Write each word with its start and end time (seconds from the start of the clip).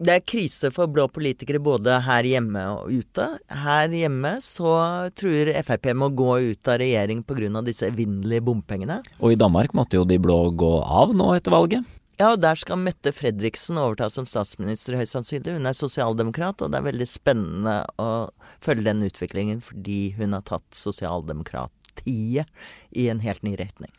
Det 0.00 0.14
er 0.14 0.22
krise 0.24 0.70
for 0.72 0.88
blå 0.88 1.04
politikere 1.12 1.60
både 1.60 1.98
her 2.06 2.24
hjemme 2.24 2.62
og 2.72 2.88
ute. 2.88 3.26
Her 3.52 3.92
hjemme 3.92 4.38
så 4.40 4.72
tror 5.12 5.50
Frp 5.66 5.90
må 5.92 6.08
gå 6.16 6.38
ut 6.54 6.70
av 6.72 6.78
regjering 6.80 7.20
pga. 7.20 7.60
disse 7.60 7.90
evinnelige 7.90 8.40
bompengene. 8.40 9.02
Og 9.20 9.32
i 9.34 9.36
Danmark 9.36 9.74
måtte 9.76 10.00
jo 10.00 10.06
de 10.08 10.16
blå 10.16 10.50
gå 10.56 10.72
av 10.80 11.12
nå 11.12 11.34
etter 11.36 11.52
valget. 11.52 11.84
Ja, 12.16 12.32
og 12.32 12.40
der 12.40 12.56
skal 12.56 12.80
Mette 12.80 13.12
Fredriksen 13.12 13.76
overta 13.80 14.08
som 14.12 14.26
statsminister 14.28 14.96
høyst 14.96 15.12
sannsynlig. 15.12 15.54
Hun 15.56 15.68
er 15.68 15.76
sosialdemokrat, 15.76 16.60
og 16.60 16.72
det 16.72 16.80
er 16.80 16.88
veldig 16.88 17.08
spennende 17.08 17.78
å 18.00 18.28
følge 18.64 18.88
den 18.88 19.04
utviklingen 19.04 19.60
fordi 19.60 20.14
hun 20.16 20.32
har 20.36 20.44
tatt 20.48 20.68
sosialdemokratiet 20.76 22.48
i 22.96 23.08
en 23.12 23.20
helt 23.20 23.44
ny 23.44 23.52
retning. 23.60 23.92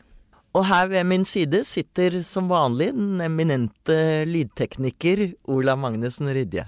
Og 0.52 0.66
her 0.68 0.86
ved 0.90 1.04
min 1.08 1.24
side 1.24 1.62
sitter 1.64 2.18
som 2.26 2.50
vanlig 2.50 2.90
den 2.92 3.20
eminente 3.24 3.96
lydtekniker 4.28 5.30
Ola 5.48 5.76
Magnussen 5.80 6.28
Rydje. 6.28 6.66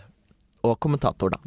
Og 0.65 0.79
kommentator, 0.81 1.35
da. 1.35 1.39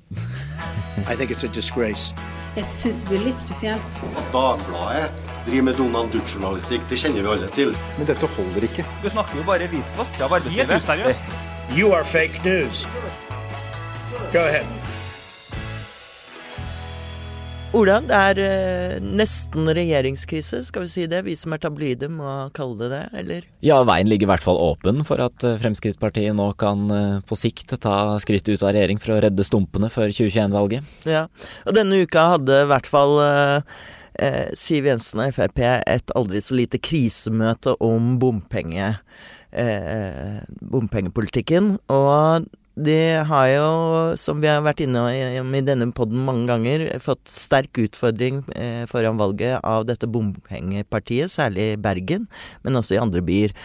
I 1.10 1.16
think 1.16 1.32
it's 1.32 1.44
a 1.44 1.50
disgrace. 1.50 2.14
Jeg 2.58 2.66
syns 2.66 3.00
det 3.04 3.10
blir 3.10 3.26
litt 3.26 3.42
spesielt. 3.42 3.98
At 4.18 4.30
Dagbladet 4.34 5.10
driver 5.48 5.66
med 5.70 5.78
Donald 5.78 6.14
Duck-journalistikk, 6.14 6.86
det 6.90 6.98
kjenner 7.02 7.26
vi 7.26 7.32
alle 7.34 7.50
til. 7.58 7.74
Men 7.98 8.10
dette 8.10 8.30
holder 8.38 8.70
ikke. 8.70 8.86
Du 9.04 9.10
snakker 9.14 9.42
jo 9.42 9.46
bare 9.50 9.70
visvask 9.74 10.22
av 10.22 10.38
arbeidslivet. 10.38 10.74
Helt 10.74 10.86
useriøst. 10.86 11.38
You 11.78 11.94
are 11.94 12.06
fake 12.06 12.42
news. 12.46 12.86
Go 14.34 14.46
ahead. 14.46 14.87
Ola, 17.78 18.00
det 18.02 18.18
er 18.18 18.40
eh, 18.42 18.94
nesten 19.04 19.68
regjeringskrise, 19.70 20.64
skal 20.66 20.88
vi 20.88 20.90
si 20.90 21.04
det? 21.10 21.20
Vi 21.28 21.36
som 21.38 21.54
er 21.54 21.60
tabloide 21.62 22.08
må 22.10 22.48
kalle 22.58 22.74
det 22.80 22.88
det, 22.90 23.02
eller? 23.20 23.46
Ja, 23.62 23.78
veien 23.86 24.10
ligger 24.10 24.26
i 24.26 24.32
hvert 24.32 24.46
fall 24.46 24.58
åpen 24.58 25.04
for 25.06 25.22
at 25.22 25.46
eh, 25.46 25.60
Fremskrittspartiet 25.62 26.34
nå 26.34 26.48
kan 26.58 26.88
eh, 26.90 27.20
på 27.28 27.38
sikt 27.38 27.76
ta 27.84 28.18
skritt 28.24 28.50
ut 28.50 28.64
av 28.64 28.74
regjering 28.74 28.98
for 29.04 29.14
å 29.14 29.20
redde 29.28 29.46
stumpene 29.46 29.92
før 29.94 30.10
2021-valget. 30.10 31.06
Ja, 31.06 31.28
og 31.70 31.78
denne 31.78 32.02
uka 32.02 32.26
hadde 32.34 32.64
i 32.64 32.68
hvert 32.74 32.90
fall 32.90 33.14
eh, 33.22 33.78
eh, 34.26 34.44
Siv 34.58 34.90
Jensen 34.90 35.22
og 35.28 35.38
Frp 35.38 35.62
et 35.68 36.18
aldri 36.18 36.42
så 36.42 36.58
lite 36.58 36.82
krisemøte 36.82 37.78
om 37.86 38.16
bompenge, 38.18 38.96
eh, 39.54 40.40
bompengepolitikken. 40.66 41.76
Og 41.94 42.50
de 42.78 42.98
har 43.26 43.48
jo, 43.50 43.70
som 44.22 44.42
vi 44.42 44.50
har 44.52 44.62
vært 44.62 44.84
inne 44.86 45.02
i, 45.10 45.22
i 45.42 45.62
denne 45.66 45.90
poden 45.98 46.22
mange 46.28 46.46
ganger, 46.50 46.86
fått 47.02 47.26
sterk 47.32 47.80
utfordring 47.82 48.44
eh, 48.54 48.84
foran 48.90 49.18
valget 49.18 49.58
av 49.66 49.88
dette 49.90 50.10
bompengepartiet, 50.10 51.34
særlig 51.34 51.72
i 51.74 51.80
Bergen, 51.82 52.28
men 52.62 52.78
også 52.78 52.98
i 52.98 53.02
andre 53.02 53.24
byer. 53.26 53.56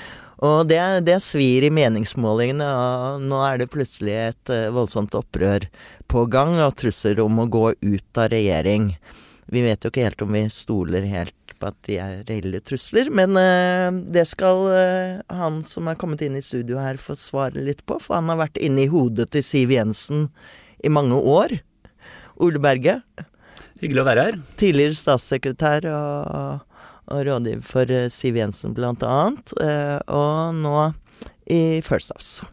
Og 0.42 0.64
det, 0.66 0.80
det 1.06 1.20
svir 1.22 1.68
i 1.68 1.70
meningsmålingene, 1.70 2.66
og 2.66 3.26
nå 3.28 3.42
er 3.46 3.60
det 3.60 3.70
plutselig 3.74 4.16
et 4.16 4.54
eh, 4.54 4.70
voldsomt 4.72 5.14
opprør 5.18 5.68
på 6.10 6.24
gang, 6.32 6.56
og 6.64 6.78
trusler 6.80 7.20
om 7.22 7.44
å 7.44 7.50
gå 7.52 7.66
ut 7.76 8.22
av 8.22 8.32
regjering. 8.32 8.94
Vi 9.52 9.60
vet 9.66 9.84
jo 9.84 9.92
ikke 9.92 10.08
helt 10.08 10.24
om 10.24 10.32
vi 10.32 10.46
stoler 10.50 11.04
helt 11.12 11.36
på 11.62 11.70
at 11.70 11.78
de 11.86 11.96
er 12.02 12.22
reelle 12.28 12.58
trusler, 12.66 13.08
men 13.14 13.38
eh, 13.38 13.88
det 14.14 14.24
skal 14.30 14.64
eh, 14.74 15.20
han 15.32 15.60
som 15.66 15.86
er 15.90 15.98
kommet 16.00 16.22
inn 16.26 16.36
i 16.38 16.42
studio 16.44 16.80
her 16.82 16.98
få 17.00 17.14
svare 17.18 17.62
litt 17.62 17.84
på, 17.88 18.00
for 18.02 18.18
han 18.18 18.30
har 18.32 18.40
vært 18.42 18.58
inne 18.62 18.84
i 18.84 18.90
hodet 18.92 19.30
til 19.32 19.46
Siv 19.46 19.72
Jensen 19.74 20.26
i 20.82 20.90
mange 20.92 21.16
år. 21.16 21.56
Ole 22.42 22.58
Berge, 22.62 22.98
Hyggelig 23.82 24.02
å 24.02 24.06
være 24.06 24.24
her. 24.28 24.36
tidligere 24.60 24.94
statssekretær 24.98 25.86
og, 25.90 26.60
og 27.10 27.24
rådgiver 27.26 27.64
for 27.66 27.90
eh, 27.94 28.08
Siv 28.14 28.38
Jensen 28.38 28.74
blant 28.76 29.02
annet, 29.06 29.54
eh, 29.62 29.98
og 30.10 30.58
nå 30.58 30.88
i 31.50 31.80
First 31.86 32.14
House. 32.14 32.46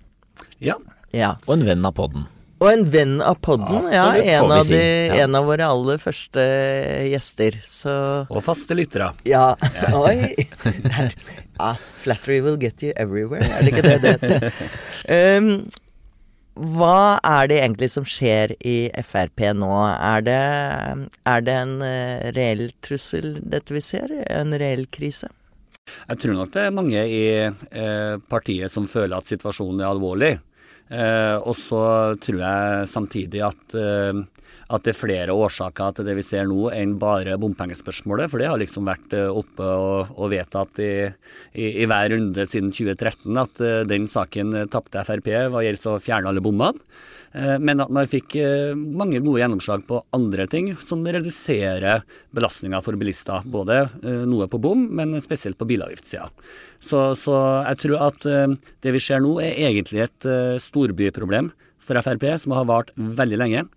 Ja. 0.62 0.76
Ja. 1.16 1.36
Og 1.48 1.56
en 1.58 1.66
venn 1.70 1.86
av 1.86 1.96
podden. 1.98 2.26
Og 2.60 2.68
en 2.68 2.86
venn 2.92 3.20
av 3.24 3.38
podden, 3.40 3.88
ja. 3.94 4.10
ja 4.20 4.40
En 4.44 4.52
av, 4.52 4.68
de, 4.68 4.80
Ja. 5.08 5.24
en 5.24 5.36
av 5.40 5.46
våre 5.48 5.68
aller 5.72 6.00
første 6.02 6.44
gjester. 7.08 7.56
Så 7.64 7.94
Og 8.28 8.42
faste 8.44 8.76
lyttere. 8.76 9.14
Ja. 9.28 9.54
Oi. 9.96 10.34
Ja, 11.60 11.74
flattery 12.04 12.42
will 12.44 12.60
get 12.60 12.84
you 12.84 12.92
everywhere, 13.00 13.48
er 13.48 13.64
det 13.64 13.74
ikke 13.74 13.86
det 13.88 14.00
det 14.04 14.16
heter? 14.18 14.50
Um, 15.10 15.64
hva 16.60 17.20
er 17.24 17.48
det 17.48 17.62
egentlig 17.62 17.88
som 17.94 18.04
skjer 18.08 18.52
i 18.68 18.90
Frp 19.08 19.46
nå? 19.56 19.72
Er 19.96 20.26
det, 20.28 20.40
er 21.32 21.46
det 21.48 21.56
en 21.56 21.78
eh, 21.86 22.26
reell 22.36 22.66
trussel, 22.84 23.38
dette 23.40 23.72
vi 23.72 23.82
ser? 23.84 24.12
En 24.28 24.52
reell 24.60 24.84
krise? 24.92 25.30
Jeg 26.10 26.20
tror 26.22 26.36
nok 26.36 26.52
det 26.54 26.66
er 26.66 26.76
mange 26.76 27.06
i 27.08 27.24
eh, 27.48 28.20
partiet 28.30 28.72
som 28.74 28.90
føler 28.92 29.16
at 29.18 29.32
situasjonen 29.32 29.80
er 29.80 29.88
alvorlig. 29.88 30.34
Eh, 30.90 31.38
og 31.38 31.54
så 31.58 31.82
tror 32.18 32.40
jeg 32.42 32.90
samtidig 32.90 33.44
at, 33.46 33.76
eh, 33.78 34.24
at 34.70 34.86
det 34.86 34.94
er 34.94 35.00
flere 35.00 35.34
årsaker 35.34 35.96
til 35.98 36.06
det 36.06 36.16
vi 36.20 36.26
ser 36.26 36.46
nå 36.50 36.70
enn 36.76 36.98
bare 37.02 37.38
bompengespørsmålet. 37.42 38.30
For 38.30 38.42
det 38.42 38.50
har 38.52 38.60
liksom 38.62 38.86
vært 38.90 39.16
eh, 39.18 39.30
oppe 39.30 39.66
og, 39.66 40.12
og 40.14 40.30
vedtatt 40.34 40.82
i, 40.86 40.92
i, 41.58 41.72
i 41.82 41.88
hver 41.90 42.12
runde 42.14 42.46
siden 42.46 42.70
2013 42.76 43.40
at 43.42 43.64
eh, 43.66 43.80
den 43.90 44.06
saken 44.12 44.54
eh, 44.54 44.68
tapte 44.70 45.02
Frp 45.08 45.32
hva 45.50 45.64
gjelder 45.66 45.96
å 45.96 46.02
fjerne 46.04 46.30
alle 46.30 46.44
bommene. 46.46 46.78
Men 47.30 47.78
at 47.78 47.92
man 47.94 48.08
fikk 48.10 48.34
mange 48.74 49.20
gode 49.22 49.44
gjennomslag 49.44 49.84
på 49.86 50.00
andre 50.18 50.48
ting 50.50 50.72
som 50.82 51.04
reduserer 51.06 52.02
belastninga 52.34 52.80
for 52.82 52.98
bilister. 52.98 53.46
Både 53.46 53.84
noe 54.26 54.48
på 54.50 54.58
bom, 54.58 54.88
men 54.98 55.14
spesielt 55.22 55.60
på 55.60 55.68
bilavgiftssida. 55.70 56.26
Så, 56.82 57.04
så 57.22 57.36
jeg 57.68 57.82
tror 57.84 58.08
at 58.08 58.26
det 58.26 58.96
vi 58.96 59.04
ser 59.06 59.22
nå 59.22 59.36
er 59.46 59.62
egentlig 59.68 60.08
et 60.08 60.30
storbyproblem 60.66 61.52
for 61.78 62.02
Frp, 62.02 62.26
som 62.42 62.58
har 62.58 62.66
vart 62.66 62.90
veldig 62.98 63.42
lenge. 63.44 63.68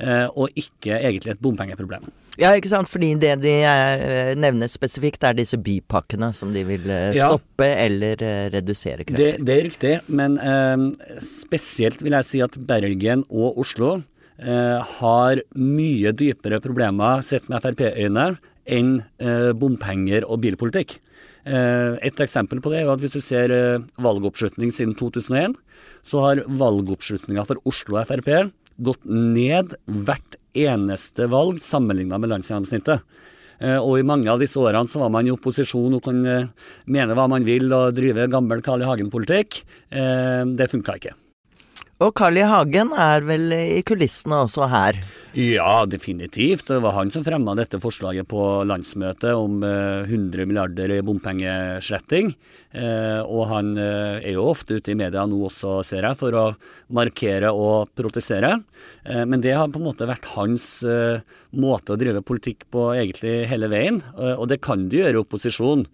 Eh, 0.00 0.26
Og 0.36 0.48
ikke 0.56 0.96
egentlig 1.00 1.34
et 1.36 1.40
bompengeproblem. 1.42 2.08
Ja, 2.40 2.52
ikke 2.56 2.70
sant? 2.72 2.88
Fordi 2.88 3.10
det 3.20 3.34
de 3.42 3.52
er, 3.68 4.00
eh, 4.00 4.34
nevner 4.38 4.68
spesifikt, 4.70 5.22
er 5.28 5.34
disse 5.36 5.58
bypakkene 5.60 6.32
som 6.34 6.52
de 6.54 6.62
vil 6.64 6.86
stoppe 7.14 7.66
Ja. 7.66 7.84
eller 7.86 8.16
eh, 8.22 8.48
redusere 8.54 9.04
Det, 9.04 9.06
kraftig. 9.10 9.44
det 9.44 9.56
er 9.58 9.68
riktig, 9.68 9.94
men 10.08 10.38
eh, 10.38 11.20
spesielt 11.20 12.00
vil 12.02 12.12
jeg 12.16 12.24
si 12.24 12.40
at 12.44 12.56
Bergen 12.66 13.24
og 13.30 13.58
Oslo 13.60 14.02
eh, 14.40 14.78
har 15.00 15.42
mye 15.54 16.12
dypere 16.16 16.60
problemer 16.64 17.20
sett 17.26 17.48
med 17.52 17.60
Frp-øyne 17.62 18.38
enn 18.70 19.00
eh, 19.18 19.50
bompenger 19.52 20.24
og 20.28 20.40
bilpolitikk. 20.44 20.98
Eh, 21.44 21.96
et 22.04 22.20
eksempel 22.20 22.60
på 22.62 22.70
det 22.72 22.82
er 22.84 22.90
at 22.92 23.00
hvis 23.00 23.16
du 23.16 23.20
ser 23.24 23.50
eh, 23.50 23.78
valgoppslutning 24.00 24.70
siden 24.72 24.94
2001, 24.94 25.56
så 26.04 26.20
har 26.24 26.42
valgoppslutninga 26.46 27.44
for 27.48 27.56
Oslo 27.68 28.00
Frp 28.04 28.28
gått 28.82 29.04
ned 29.04 29.76
hvert 29.86 30.38
eneste 30.56 31.28
valg 31.30 31.60
sammenligna 31.62 32.18
med 32.18 32.32
landsgjennomsnittet. 32.32 33.04
Eh, 33.60 33.78
Og 33.78 33.98
i 34.00 34.06
mange 34.06 34.30
av 34.32 34.40
disse 34.40 34.58
årene 34.58 34.88
så 34.88 35.02
var 35.04 35.12
man 35.12 35.28
i 35.28 35.34
opposisjon 35.34 35.94
og 35.98 36.04
kunne 36.08 36.36
eh, 36.40 36.50
mene 36.86 37.14
hva 37.16 37.28
man 37.28 37.44
vil 37.44 37.68
og 37.76 37.94
drive 37.94 38.28
gammel 38.32 38.62
Carl 38.64 38.82
I. 38.82 38.88
Hagen-politikk. 38.88 39.62
Eh, 39.92 40.44
Det 40.56 40.70
funka 40.72 40.96
ikke. 40.96 41.14
Og 42.00 42.14
Carl 42.16 42.38
I. 42.40 42.44
Hagen 42.48 42.94
er 42.96 43.20
vel 43.28 43.50
i 43.52 43.82
kulissene 43.84 44.38
også 44.46 44.64
her. 44.72 44.96
Ja, 45.36 45.84
definitivt. 45.84 46.64
Det 46.70 46.78
var 46.80 46.94
han 46.96 47.10
som 47.12 47.22
fremma 47.26 47.52
dette 47.58 47.76
forslaget 47.82 48.24
på 48.30 48.40
landsmøtet 48.66 49.34
om 49.36 49.60
eh, 49.62 50.08
100 50.08 50.46
milliarder 50.48 50.94
i 50.96 51.02
bompengesletting. 51.04 52.32
Eh, 52.72 53.20
Og 53.20 53.44
han 53.52 53.74
eh, 53.76 54.16
er 54.24 54.32
jo 54.32 54.48
ofte 54.48 54.80
ute 54.80 54.94
i 54.94 54.96
media 54.98 55.26
nå 55.28 55.42
også, 55.50 55.82
ser 55.86 56.08
jeg, 56.08 56.18
for 56.18 56.34
å 56.40 56.46
markere 56.96 57.52
og 57.52 57.92
protestere. 58.00 58.56
Eh, 59.04 59.26
Men 59.28 59.44
det 59.44 59.52
har 59.60 59.68
på 59.68 59.78
en 59.82 59.90
måte 59.90 60.08
vært 60.08 60.32
hans 60.38 60.80
eh, 60.82 61.20
måte 61.52 61.94
å 61.94 62.00
drive 62.00 62.24
politikk 62.24 62.64
på 62.72 62.94
egentlig 62.96 63.42
hele 63.52 63.68
veien, 63.68 64.00
Eh, 64.16 64.34
og 64.40 64.48
det 64.48 64.62
kan 64.64 64.88
du 64.88 64.96
gjøre 65.02 65.20
i 65.20 65.20
opposisjon. 65.20 65.84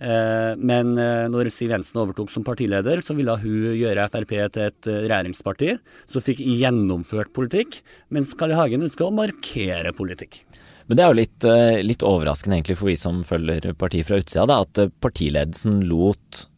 Eh, 0.00 0.52
Men 0.56 0.94
eh, 0.98 1.26
når 1.28 1.50
Siv 1.52 1.74
Jensen 1.74 2.00
overtok 2.00 2.32
som 2.32 2.44
partileder, 2.46 3.02
så 3.04 3.16
ville 3.16 3.36
hun 3.42 3.76
gjøre 3.76 4.08
Frp 4.12 4.32
til 4.54 4.66
et 4.66 4.88
eh, 4.88 5.02
regjeringsparti 5.04 5.74
som 6.08 6.24
fikk 6.24 6.40
gjennomført 6.40 7.34
politikk, 7.36 7.82
mens 8.08 8.32
Carl 8.38 8.54
I. 8.54 8.58
Hagen 8.60 8.86
ønska 8.88 9.06
å 9.06 9.14
markere 9.14 9.92
politikk. 9.96 10.42
Men 10.88 10.98
det 10.98 11.04
er 11.04 11.12
jo 11.12 11.18
litt, 11.20 11.44
litt 11.86 12.02
overraskende 12.02 12.56
egentlig 12.56 12.74
for 12.80 12.90
vi 12.90 12.96
som 12.98 13.20
følger 13.22 13.68
partiet 13.78 14.08
fra 14.08 14.18
utsida, 14.18 14.46
da, 14.50 14.56
at 14.64 14.96
partiledelsen 15.04 15.84
lot 15.86 16.48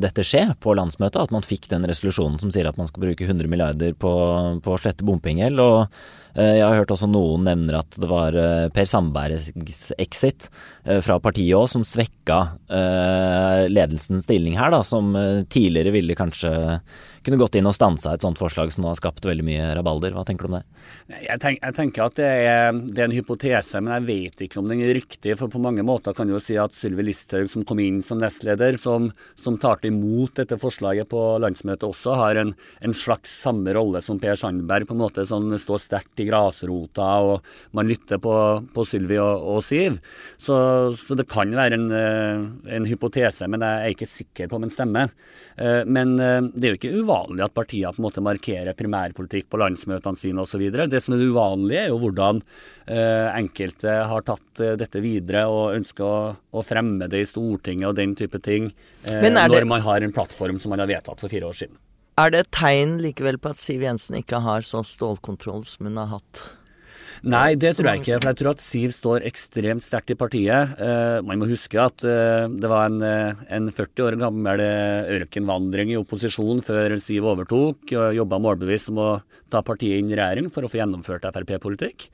dette 0.00 0.24
skje 0.26 0.46
på 0.62 0.74
landsmøtet. 0.76 1.20
At 1.20 1.32
man 1.34 1.44
fikk 1.46 1.68
den 1.70 1.86
resolusjonen 1.88 2.40
som 2.42 2.52
sier 2.54 2.68
at 2.68 2.78
man 2.80 2.88
skal 2.90 3.04
bruke 3.06 3.26
100 3.26 3.50
milliarder 3.50 3.94
på, 3.98 4.10
å 4.60 4.76
slette 4.80 5.06
bompengegjeld. 5.06 5.62
Og 5.62 5.80
eh, 6.34 6.58
jeg 6.58 6.64
har 6.64 6.78
hørt 6.80 6.94
også 6.94 7.08
noen 7.10 7.46
nevner 7.48 7.80
at 7.80 7.98
det 8.00 8.10
var 8.10 8.36
eh, 8.38 8.68
Per 8.74 8.88
Sandbergs 8.88 9.92
exit 10.00 10.48
eh, 10.84 11.00
fra 11.04 11.18
partiet 11.22 11.56
òg 11.58 11.68
som 11.72 11.86
svekka 11.86 12.40
eh, 12.68 13.64
ledelsens 13.70 14.28
stilling 14.28 14.58
her, 14.60 14.74
da. 14.74 14.82
Som 14.86 15.14
eh, 15.18 15.44
tidligere 15.48 15.94
ville 15.94 16.18
kanskje 16.18 16.54
kunne 17.24 17.40
gått 17.40 17.56
inn 17.58 17.68
og 17.68 17.74
stansa 17.76 18.12
et 18.14 18.24
sånt 18.24 18.38
forslag 18.40 18.72
som 18.72 18.84
nå 18.84 18.90
har 18.90 18.98
skapt 18.98 19.24
veldig 19.24 19.44
mye 19.46 19.70
rabalder. 19.78 20.12
Hva 20.14 20.24
tenker 20.28 20.46
du 20.46 20.52
om 20.52 20.56
det? 20.58 20.64
Jeg, 21.08 21.38
tenk, 21.40 21.60
jeg 21.62 21.76
tenker 21.76 22.04
at 22.04 22.18
det 22.18 22.28
er, 22.28 22.76
det 22.76 23.00
er, 23.00 23.08
en 23.08 23.16
hypotese, 23.16 23.80
men 23.80 23.94
jeg 23.96 24.04
vet 24.08 24.44
ikke 24.44 24.60
om 24.60 24.68
den 24.68 24.82
er 24.84 24.92
riktig. 24.98 25.36
For 25.40 25.52
på 25.52 25.62
mange 25.62 25.84
måter 25.86 26.16
kan 26.16 26.28
du 26.28 26.34
jo 26.34 26.42
si 26.42 26.58
at 26.60 26.76
Sylvi 26.76 27.06
Listhaug, 27.08 27.48
som 27.50 27.64
kom 27.66 27.80
inn 27.80 28.02
som 28.04 28.20
nestleder, 28.20 28.76
som, 28.80 29.08
som 29.40 29.56
tar 29.60 29.80
imot 29.88 30.36
dette 30.40 30.58
forslaget 30.60 31.08
på 31.10 31.22
landsmøtet, 31.42 31.86
også 31.88 32.18
har 32.20 32.40
en, 32.42 32.52
en, 32.84 32.94
slags 32.94 33.32
samme 33.44 33.72
rolle 33.74 34.04
som 34.04 34.20
Per 34.22 34.36
Sandberg. 34.38 34.88
på 34.88 34.96
en 34.96 35.02
måte 35.02 35.26
sånn 35.28 35.52
Står 35.64 35.80
sterkt 35.80 36.20
i 36.20 36.26
grasrota, 36.28 37.06
og 37.24 37.74
man 37.76 37.88
lytter 37.88 38.20
på, 38.20 38.34
på 38.74 38.84
Sylvi 38.88 39.16
og, 39.22 39.48
og, 39.54 39.62
Siv. 39.64 39.96
Så, 40.36 40.56
så, 40.98 41.16
det 41.16 41.28
kan 41.30 41.52
være 41.56 41.78
en, 41.78 41.88
eh, 41.94 42.44
en 42.76 42.88
hypotese, 42.88 43.48
men 43.48 43.64
jeg 43.64 43.80
er 43.80 43.96
ikke 43.96 44.10
sikker 44.10 44.50
på 44.50 44.58
om 44.58 44.66
den 44.66 44.74
stemmer. 44.74 45.14
Eh, 45.56 45.82
men 45.88 46.18
eh, 46.20 46.42
det 46.52 46.68
er 46.68 46.74
jo 46.74 46.80
ikke 46.82 46.94
uvanlig 47.00 47.13
at 47.14 47.54
partier 47.56 47.94
på 47.94 48.02
en 48.02 48.06
måte 48.06 48.24
markerer 48.24 48.76
primærpolitikk 48.76 49.48
på 49.52 49.60
landsmøtene 49.62 50.20
sine 50.20 50.44
osv. 50.44 50.66
Det 50.90 51.00
som 51.02 51.16
er 51.16 51.24
uvanlige, 51.24 51.84
er 51.84 51.92
jo 51.92 52.00
hvordan 52.02 52.42
eh, 52.86 53.30
enkelte 53.34 53.96
har 54.10 54.26
tatt 54.26 54.64
dette 54.80 55.02
videre 55.04 55.46
og 55.50 55.78
ønsker 55.78 56.04
å, 56.04 56.18
å, 56.54 56.66
fremme 56.66 57.08
det 57.10 57.22
i 57.24 57.28
Stortinget 57.28 57.90
og 57.90 57.98
den 57.98 58.14
type 58.18 58.40
ting, 58.44 58.70
når 59.08 59.66
man 59.68 59.84
har 59.84 60.04
en 60.04 60.14
plattform 60.14 60.60
som 60.62 60.74
man 60.74 60.84
har 60.84 60.90
vedtatt 60.90 61.20
for 61.20 61.32
fire 61.32 61.50
år 61.50 61.58
siden. 61.64 61.80
Er 62.14 62.30
det 62.30 62.44
et 62.44 62.52
tegn 62.54 62.98
likevel 63.02 63.40
på 63.42 63.50
at 63.50 63.58
Siv 63.58 63.82
Jensen 63.82 64.20
ikke 64.20 64.38
har 64.44 64.62
så 64.62 64.84
stålkontroll 64.86 65.64
som 65.66 65.88
hun 65.88 65.98
har 65.98 66.12
hatt? 66.12 66.44
Nei, 67.24 67.54
det 67.56 67.70
tror 67.78 67.88
jeg 67.88 68.02
ikke. 68.02 68.18
For 68.18 68.28
jeg 68.28 68.38
tror 68.40 68.50
at 68.50 68.62
Siv 68.62 68.92
står 68.92 69.24
ekstremt 69.24 69.84
sterkt 69.84 70.12
i 70.12 70.16
partiet. 70.18 70.74
Uh, 70.76 71.24
man 71.24 71.40
må 71.40 71.48
huske 71.48 71.78
at 71.80 72.04
uh, 72.04 72.44
det 72.52 72.68
var 72.68 72.90
en, 72.90 73.00
uh, 73.00 73.44
en, 73.48 73.70
40 73.72 74.04
år 74.04 74.16
gammel 74.20 74.60
ørkenvandring 74.60 75.94
i 75.94 75.98
opposisjon 76.00 76.60
før 76.64 76.98
Siv 77.00 77.24
overtok. 77.32 77.94
og 77.96 78.18
Jobba 78.18 78.40
målbevisst 78.44 78.92
om 78.92 79.00
å 79.00 79.08
ta 79.52 79.62
partiet 79.64 80.02
inn 80.02 80.12
i 80.12 80.18
regjering 80.18 80.50
for 80.52 80.66
å 80.66 80.70
få 80.70 80.82
gjennomført 80.82 81.24
Frp-politikk. 81.34 82.08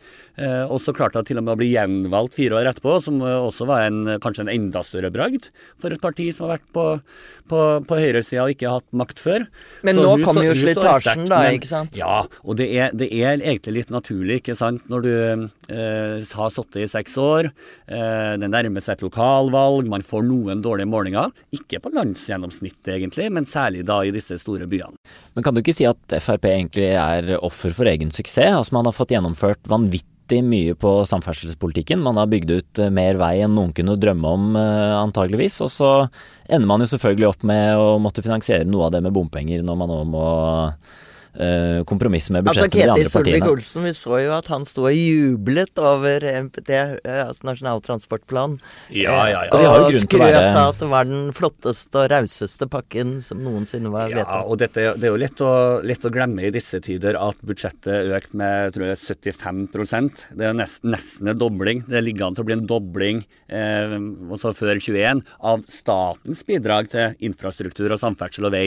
og 0.69 0.77
så 0.83 0.93
klarte 0.95 1.19
hun 1.19 1.27
til 1.27 1.41
og 1.41 1.47
med 1.47 1.55
å 1.55 1.59
bli 1.61 1.71
gjenvalgt 1.73 2.37
fire 2.37 2.59
år 2.59 2.69
etterpå, 2.69 2.99
som 3.01 3.23
også 3.25 3.67
var 3.69 3.87
en, 3.87 4.19
kanskje 4.21 4.45
en 4.45 4.53
enda 4.53 4.83
større 4.85 5.11
bragd 5.15 5.49
for 5.81 5.95
et 5.95 6.03
parti 6.03 6.29
som 6.37 6.47
har 6.47 6.59
vært 6.59 6.69
på, 6.77 6.85
på, 7.51 7.61
på 7.89 7.99
høyresida 7.99 8.45
og 8.47 8.55
ikke 8.55 8.73
hatt 8.73 8.87
makt 8.97 9.23
før. 9.23 9.47
Men 9.87 9.99
så 9.99 10.05
nå 10.07 10.27
kommer 10.27 10.47
jo 10.47 10.57
slitasjen, 10.59 11.27
da, 11.31 11.43
ikke 11.55 11.71
sant? 11.71 11.99
Ja, 11.99 12.23
og 12.45 12.59
det 12.61 12.69
er, 12.71 12.95
det 12.97 13.11
er 13.11 13.39
egentlig 13.39 13.81
litt 13.81 13.95
naturlig, 13.95 14.41
ikke 14.41 14.57
sant. 14.59 14.87
Når 14.91 15.07
du 15.07 15.13
eh, 15.15 16.35
har 16.39 16.55
sittet 16.55 16.85
i 16.85 16.89
seks 16.91 17.17
år, 17.21 17.51
eh, 17.91 18.35
det 18.41 18.51
nærmer 18.53 18.85
seg 18.85 18.99
et 18.99 19.07
lokalvalg, 19.07 19.91
man 19.91 20.07
får 20.07 20.27
noen 20.29 20.63
dårlige 20.65 20.91
målinger. 20.91 21.35
Ikke 21.57 21.83
på 21.83 21.93
landsgjennomsnittet 21.97 22.95
egentlig, 22.97 23.31
men 23.35 23.49
særlig 23.49 23.85
da 23.89 24.01
i 24.07 24.15
disse 24.15 24.39
store 24.41 24.69
byene. 24.71 24.97
Men 25.35 25.47
kan 25.47 25.57
du 25.57 25.63
ikke 25.63 25.77
si 25.77 25.89
at 25.89 26.19
Frp 26.21 26.49
egentlig 26.51 26.93
er 26.95 27.35
offer 27.41 27.75
for 27.77 27.91
egen 27.91 28.15
suksess? 28.15 28.55
Altså 28.61 28.77
Man 28.77 28.89
har 28.89 28.97
fått 28.97 29.13
gjennomført 29.15 29.67
vanvittig 29.71 30.20
mye 30.47 30.77
på 30.79 30.93
samferdselspolitikken. 31.11 32.03
Man 32.05 32.21
har 32.21 32.31
bygd 32.31 32.53
ut 32.55 32.81
eh, 32.83 32.93
mer 32.95 33.19
vei 33.21 33.35
enn 33.45 33.57
noen 33.57 33.75
kunne 33.77 33.99
drømme 34.01 34.35
om, 34.39 34.49
eh, 34.61 34.95
antageligvis. 35.01 35.59
Og 35.67 35.73
så 35.75 35.91
ender 36.47 36.69
man 36.71 36.85
jo 36.85 36.91
selvfølgelig 36.93 37.29
opp 37.33 37.47
med 37.51 37.81
å 37.81 37.99
måtte 38.03 38.25
finansiere 38.25 38.69
noe 38.69 38.89
av 38.89 38.95
det 38.95 39.03
med 39.05 39.15
bompenger 39.17 39.65
når 39.67 39.81
man 39.83 39.93
nå 39.93 40.01
må 40.15 40.27
uh, 41.39 41.81
kompromiss 41.89 42.31
med 42.35 42.45
budsjettet 42.47 42.75
altså, 42.75 42.79
de 42.79 42.83
andre 42.83 42.95
partiene. 42.95 43.07
Ketil 43.07 43.13
Solvik-Olsen, 43.15 43.87
vi 43.87 43.93
så 43.97 44.19
jo 44.25 44.33
at 44.37 44.49
han 44.51 44.67
sto 44.69 44.87
og 44.89 44.97
jublet 44.97 45.81
over 45.81 46.27
MPT, 46.47 46.71
eh, 46.75 47.21
altså 47.23 47.47
Nasjonal 47.49 47.83
transportplan. 47.85 48.57
Ja, 48.95 49.17
ja, 49.31 49.45
ja. 49.47 49.55
Og, 49.55 49.87
og 49.87 49.99
skrøt 50.03 50.37
av 50.41 50.73
at 50.73 50.81
det 50.83 50.91
var 50.91 51.09
den 51.09 51.31
flotteste 51.37 52.03
og 52.03 52.11
rauseste 52.13 52.69
pakken 52.71 53.19
som 53.25 53.43
noensinne 53.45 53.93
var 53.93 54.11
vedtatt. 54.11 54.35
Ja, 54.35 54.43
og 54.45 54.61
dette, 54.63 54.87
det 54.99 55.09
er 55.09 55.15
jo 55.15 55.21
lett 55.21 55.45
å, 55.45 55.53
lett 55.87 56.07
å, 56.07 56.13
glemme 56.15 56.49
i 56.49 56.53
disse 56.55 56.81
tider 56.83 57.19
at 57.21 57.39
budsjettet 57.47 58.11
økte 58.17 58.41
med 58.41 58.75
tror 58.75 58.91
jeg, 58.91 58.99
75% 59.23 60.25
Det 60.35 60.49
er 60.49 60.57
nesten, 60.57 60.91
nesten 60.95 61.31
en 61.31 61.39
dobling. 61.39 61.85
Det 61.87 62.03
ligger 62.03 62.29
an 62.29 62.39
til 62.39 62.45
å 62.45 62.51
bli 62.51 62.59
en 62.59 62.67
dobling 62.69 63.23
eh, 63.47 63.97
også 64.31 64.55
før 64.59 64.81
21 64.81 65.23
av 65.47 65.65
statens 65.71 66.43
bidrag 66.47 66.91
til 66.91 67.17
infrastruktur 67.31 67.93
og 67.93 68.01
samferdsel 68.03 68.49
og 68.49 68.55
vei. 68.57 68.67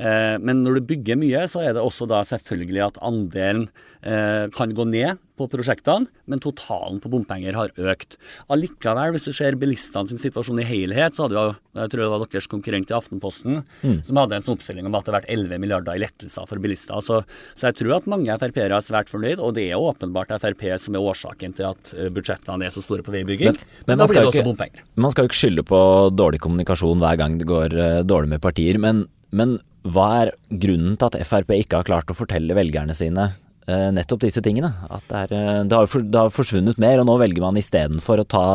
Eh, 0.00 0.36
men 0.40 0.64
når 0.64 0.80
du 0.80 0.88
bygger 0.94 1.20
mye, 1.20 1.44
så 1.50 1.64
er 1.66 1.74
det 1.76 1.82
også 1.82 1.89
da 2.10 2.22
selvfølgelig 2.26 2.86
at 2.86 3.00
andelen 3.04 3.66
eh, 4.02 4.46
kan 4.54 4.74
gå 4.76 4.86
ned 4.88 5.20
på 5.40 5.48
prosjektene, 5.48 6.08
men 6.28 6.42
totalen 6.42 7.00
på 7.00 7.10
bompenger 7.12 7.56
har 7.56 7.72
økt. 7.80 8.18
Allikevel, 8.52 9.14
hvis 9.14 9.28
du 9.28 9.32
ser 9.36 9.56
bilistene 9.60 10.10
sin 10.10 10.20
situasjon 10.20 10.60
i 10.60 10.66
helhet, 10.68 11.16
så 11.16 11.26
hadde 11.26 11.38
jo, 11.38 11.54
jeg 11.80 11.92
tror 11.92 12.02
det 12.02 12.08
var 12.12 12.24
deres 12.26 12.50
konkurrent 12.50 12.92
i 12.92 12.96
Aftenposten, 12.96 13.62
mm. 13.80 13.96
som 14.08 14.20
hadde 14.20 14.36
en 14.36 14.46
sånn 14.46 14.58
oppstilling 14.58 14.88
om 14.88 14.98
at 14.98 15.06
det 15.06 15.14
har 15.14 15.20
vært 15.20 15.32
11 15.32 15.62
milliarder 15.62 15.96
i 15.96 16.02
lettelser 16.04 16.48
for 16.50 16.62
bilister. 16.62 17.00
Så, 17.06 17.22
så 17.54 17.70
jeg 17.70 17.78
tror 17.80 17.96
at 18.00 18.10
mange 18.10 18.36
Frp-ere 18.42 18.80
er 18.80 18.84
svært 18.84 19.12
fornøyd, 19.12 19.40
og 19.40 19.54
det 19.56 19.70
er 19.70 19.80
åpenbart 19.80 20.34
Frp 20.42 20.66
som 20.80 20.98
er 20.98 21.08
årsaken 21.12 21.56
til 21.56 21.70
at 21.70 21.94
eh, 21.96 22.10
budsjettene 22.12 22.68
er 22.68 22.74
så 22.74 22.84
store 22.84 23.06
på 23.06 23.14
veibygging. 23.14 23.54
Men, 23.54 23.64
men, 23.86 23.94
men 23.94 24.02
da 24.02 24.10
blir 24.10 24.20
det 24.20 24.32
også 24.34 24.48
bompenger. 24.50 24.84
Man 25.00 25.14
skal 25.14 25.24
jo 25.24 25.32
ikke 25.32 25.40
skylde 25.40 25.66
på 25.70 25.80
dårlig 26.12 26.42
kommunikasjon 26.44 27.00
hver 27.00 27.16
gang 27.20 27.40
det 27.40 27.48
går 27.48 27.76
uh, 27.78 28.02
dårlig 28.04 28.34
med 28.34 28.44
partier, 28.44 28.78
men, 28.82 29.06
men 29.36 29.58
hva 29.86 30.08
er 30.22 30.32
grunnen 30.50 30.98
til 31.00 31.08
at 31.08 31.22
Frp 31.26 31.54
ikke 31.56 31.80
har 31.80 31.88
klart 31.88 32.10
å 32.12 32.16
fortelle 32.16 32.56
velgerne 32.56 32.94
sine 32.96 33.30
eh, 33.70 33.88
nettopp 33.96 34.26
disse 34.26 34.42
tingene? 34.44 34.72
At 34.90 35.06
det, 35.08 35.24
er, 35.24 35.34
eh, 35.36 35.60
det, 35.64 35.76
har, 35.76 36.04
det 36.04 36.20
har 36.20 36.34
forsvunnet 36.34 36.80
mer, 36.82 37.00
og 37.00 37.08
nå 37.08 37.16
velger 37.22 37.44
man 37.44 37.60
istedenfor 37.60 38.22
å 38.22 38.28
ta, 38.28 38.46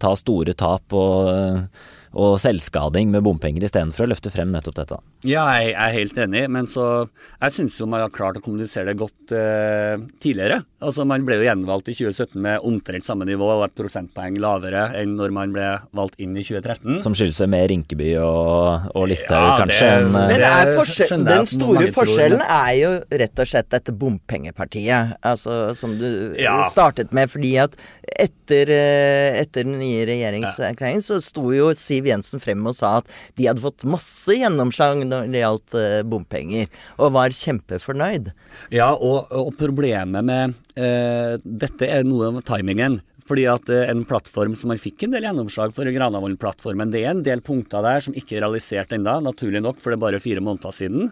ta 0.00 0.12
store 0.18 0.56
tap 0.58 0.96
og 0.96 1.30
eh, 1.32 1.84
og 2.14 2.36
selvskading 2.42 3.10
med 3.10 3.24
bompenger 3.26 3.66
istedenfor 3.66 4.06
å 4.06 4.12
løfte 4.12 4.30
frem 4.32 4.52
nettopp 4.54 4.76
dette. 4.78 4.98
Ja, 5.26 5.44
jeg 5.58 5.74
er 5.74 5.94
helt 5.94 6.18
enig, 6.20 6.44
men 6.52 6.68
så 6.70 7.08
Jeg 7.40 7.54
syns 7.56 7.78
jo 7.80 7.86
man 7.90 8.02
har 8.04 8.12
klart 8.12 8.38
å 8.38 8.42
kommunisere 8.44 8.92
det 8.92 8.98
godt 9.00 9.32
eh, 9.34 9.96
tidligere. 10.22 10.62
Altså 10.84 11.04
Man 11.08 11.24
ble 11.26 11.38
jo 11.40 11.46
gjenvalgt 11.46 11.88
i 11.90 11.94
2017 11.96 12.38
med 12.44 12.66
omtrent 12.66 13.06
samme 13.06 13.26
nivå 13.28 13.48
og 13.56 13.64
et 13.66 13.74
prosentpoeng 13.76 14.36
lavere 14.42 14.86
enn 15.00 15.14
når 15.18 15.34
man 15.34 15.54
ble 15.54 15.66
valgt 15.96 16.20
inn 16.22 16.36
i 16.36 16.44
2013. 16.44 17.00
Som 17.02 17.16
skyldes 17.16 17.40
vel 17.42 17.50
mer 17.54 17.66
Rinkeby 17.72 18.10
og, 18.20 18.90
og 18.94 19.08
Listhaug, 19.10 19.48
ja, 19.48 19.56
kanskje? 19.64 19.90
Det, 19.90 20.04
en, 20.04 20.10
men 20.14 20.46
er 20.48 20.72
forskjell, 20.78 21.26
den 21.28 21.48
store 21.50 21.86
forskjellen 21.94 22.44
tror. 22.44 22.54
er 22.68 22.78
jo 22.78 22.92
rett 23.24 23.44
og 23.44 23.50
slett 23.50 23.70
dette 23.74 23.96
bompengepartiet, 24.04 25.16
altså 25.24 25.58
som 25.78 25.96
du 25.98 26.08
ja. 26.40 26.60
startet 26.70 27.14
med. 27.16 27.32
Fordi 27.32 27.54
at 27.64 27.76
etter, 28.04 28.70
eh, 28.70 29.40
etter 29.40 29.66
den 29.66 29.78
nye 29.80 30.04
regjeringserklæringen 30.08 31.04
så 31.04 31.20
sto 31.24 31.48
jo 31.54 31.72
Siv 31.74 32.03
Siv 32.04 32.12
Jensen 32.12 32.42
frem 32.42 32.64
og 32.68 32.76
sa 32.76 32.98
at 33.00 33.08
de 33.38 33.48
hadde 33.48 33.64
fått 33.64 33.86
masse 33.88 34.36
gjennomslag 34.36 35.04
når 35.08 35.32
det 35.32 35.40
gjaldt 35.40 35.76
uh, 35.78 36.02
bompenger, 36.04 36.68
og 36.98 37.14
var 37.16 37.34
kjempefornøyd. 37.34 38.30
Ja, 38.74 38.92
og, 38.92 39.32
og 39.32 39.54
problemet 39.58 40.24
med 40.24 40.54
eh, 40.76 41.36
dette 41.44 41.88
er 41.88 42.04
noe 42.06 42.30
av 42.30 42.40
timingen. 42.46 43.00
Fordi 43.24 43.46
at 43.48 43.70
uh, 43.72 43.86
en 43.88 44.02
plattform 44.04 44.52
som 44.58 44.68
man 44.72 44.80
fikk 44.80 45.06
en 45.06 45.14
del 45.14 45.24
gjennomslag 45.24 45.72
for, 45.76 45.88
Granavolden-plattformen, 45.88 46.92
det 46.92 47.04
er 47.04 47.14
en 47.14 47.24
del 47.24 47.40
punkter 47.44 47.84
der 47.86 48.04
som 48.04 48.16
ikke 48.16 48.36
er 48.36 48.44
realisert 48.44 48.92
ennå, 48.92 49.16
naturlig 49.24 49.64
nok, 49.64 49.80
for 49.80 49.90
det 49.90 49.98
er 49.98 50.04
bare 50.04 50.20
fire 50.20 50.44
måneder 50.44 50.76
siden, 50.76 51.08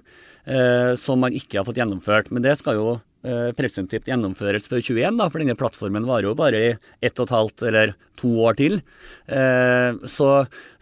som 0.99 1.23
man 1.23 1.33
ikke 1.39 1.61
har 1.61 1.65
fått 1.69 1.79
gjennomført. 1.79 2.29
Men 2.35 2.45
det 2.45 2.57
skal 2.59 2.77
jo 2.77 2.89
eh, 2.97 3.12
presumptivt 3.55 4.09
gjennomføres 4.11 4.67
før 4.71 4.81
21, 4.83 5.19
da, 5.21 5.29
for 5.31 5.43
denne 5.43 5.55
plattformen 5.59 6.09
varer 6.09 6.27
jo 6.27 6.39
bare 6.39 6.59
i 6.59 6.71
ett 7.07 7.21
og 7.21 7.29
et 7.29 7.35
halvt 7.37 7.65
eller 7.71 7.95
to 8.19 8.31
år 8.47 8.59
til. 8.59 8.81
Eh, 9.27 10.01
så, 10.09 10.31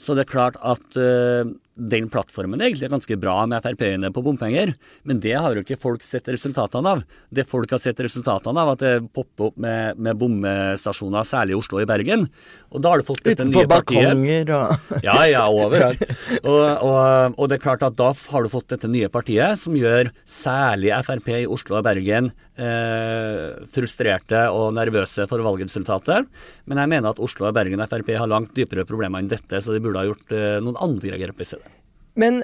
så, 0.01 0.17
det 0.17 0.25
er 0.25 0.33
klart 0.33 0.59
at 0.61 0.99
eh, 1.01 1.51
den 1.81 2.09
plattformen 2.13 2.61
egentlig 2.61 2.87
er 2.87 2.93
ganske 2.93 3.17
bra 3.21 3.37
med 3.49 3.65
Frp-ene 3.65 4.11
på 4.13 4.23
bompenger, 4.25 4.75
men 5.09 5.21
det 5.23 5.33
har 5.37 5.57
jo 5.57 5.65
ikke 5.65 5.79
folk 5.81 6.05
sett 6.05 6.29
resultatene 6.29 6.95
av. 6.97 7.05
Det 7.33 7.47
folk 7.49 7.73
har 7.73 7.81
sett 7.83 8.03
resultatene 8.05 8.61
av, 8.61 8.75
at 8.75 8.85
det 8.85 8.93
popper 9.17 9.51
opp 9.51 9.61
med, 9.61 10.01
med 10.01 10.19
bommestasjoner, 10.21 11.27
særlig 11.29 11.57
i 11.57 11.61
Oslo 11.61 11.81
og 11.81 11.87
i 11.87 11.89
Bergen. 11.91 12.27
Og 12.71 12.85
da 12.85 12.93
har 12.93 13.01
du 13.01 13.09
fått 13.09 13.25
dette 13.27 13.47
nye 13.49 13.65
partiet. 13.65 14.13
Utenfor 14.13 14.13
balkonger 14.13 14.53
og 14.57 15.05
Ja, 15.09 15.17
ja, 15.31 15.47
overalt. 15.49 16.05
Og, 16.43 16.61
og, 16.61 17.39
og, 17.39 17.45
det 17.51 17.59
er 17.59 17.65
klart 17.65 17.87
at 17.87 17.97
da 17.99 18.13
har 18.13 18.45
du 18.45 18.53
fått 18.53 18.71
dette 18.75 18.91
nye 18.91 19.11
partiet, 19.13 19.59
som 19.63 19.77
gjør 19.79 20.13
særlig 20.29 20.93
Frp 21.07 21.33
i 21.41 21.47
Oslo 21.49 21.81
og 21.81 21.87
Bergen 21.89 22.31
eh, 22.61 23.67
frustrerte 23.73 24.45
og 24.55 24.75
nervøse 24.77 25.27
for 25.31 25.43
valgresultatet. 25.45 26.31
Men 26.71 26.83
jeg 26.83 26.93
mener 26.93 27.13
at 27.13 27.23
Oslo 27.23 27.49
og 27.49 27.57
Bergen 27.57 27.83
Frp 27.89 28.15
har 28.19 28.31
langt 28.31 28.55
dypere 28.57 28.87
problemer 28.89 29.23
enn 29.23 29.31
dette, 29.33 29.61
så 29.61 29.75
de 29.75 29.83
burde 29.83 30.01
ha 30.03 30.09
gjort 30.09 30.35
eh, 30.37 30.57
noen 30.65 30.81
andre 30.81 31.21
grep 31.21 31.41
i 31.41 31.49
stedet. 31.53 31.77
Men 32.21 32.43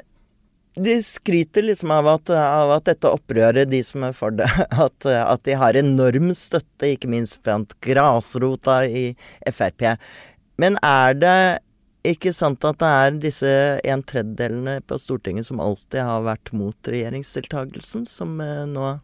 de 0.77 0.97
skryter 1.05 1.65
liksom 1.65 1.93
av 1.95 2.09
at, 2.11 2.33
av 2.37 2.75
at, 2.75 2.89
dette 2.91 3.09
opprøret, 3.09 3.69
de 3.71 3.81
som 3.85 4.05
er 4.09 4.17
for 4.17 4.35
det, 4.37 4.49
at, 4.87 5.07
at 5.07 5.45
de 5.49 5.57
har 5.57 5.79
enorm 5.81 6.33
støtte, 6.37 6.91
ikke 6.93 7.13
minst 7.13 7.41
blant 7.47 7.77
grasrota 7.85 8.83
i 8.89 9.11
Frp. 9.49 9.95
Men 10.61 10.77
er 10.85 11.17
det 11.17 11.39
ikke 12.07 12.33
sant 12.35 12.65
at 12.67 12.79
det 12.81 12.91
er 13.03 13.19
disse 13.25 13.53
en 13.83 14.03
tredjedelene 14.07 14.79
på 14.87 14.99
Stortinget 15.01 15.49
som 15.49 15.61
alltid 15.63 16.05
har 16.07 16.27
vært 16.27 16.53
mot 16.57 16.91
regjeringsdeltakelsen, 16.93 18.07
som 18.09 18.37
eh, 18.43 18.65
nå 18.71 18.97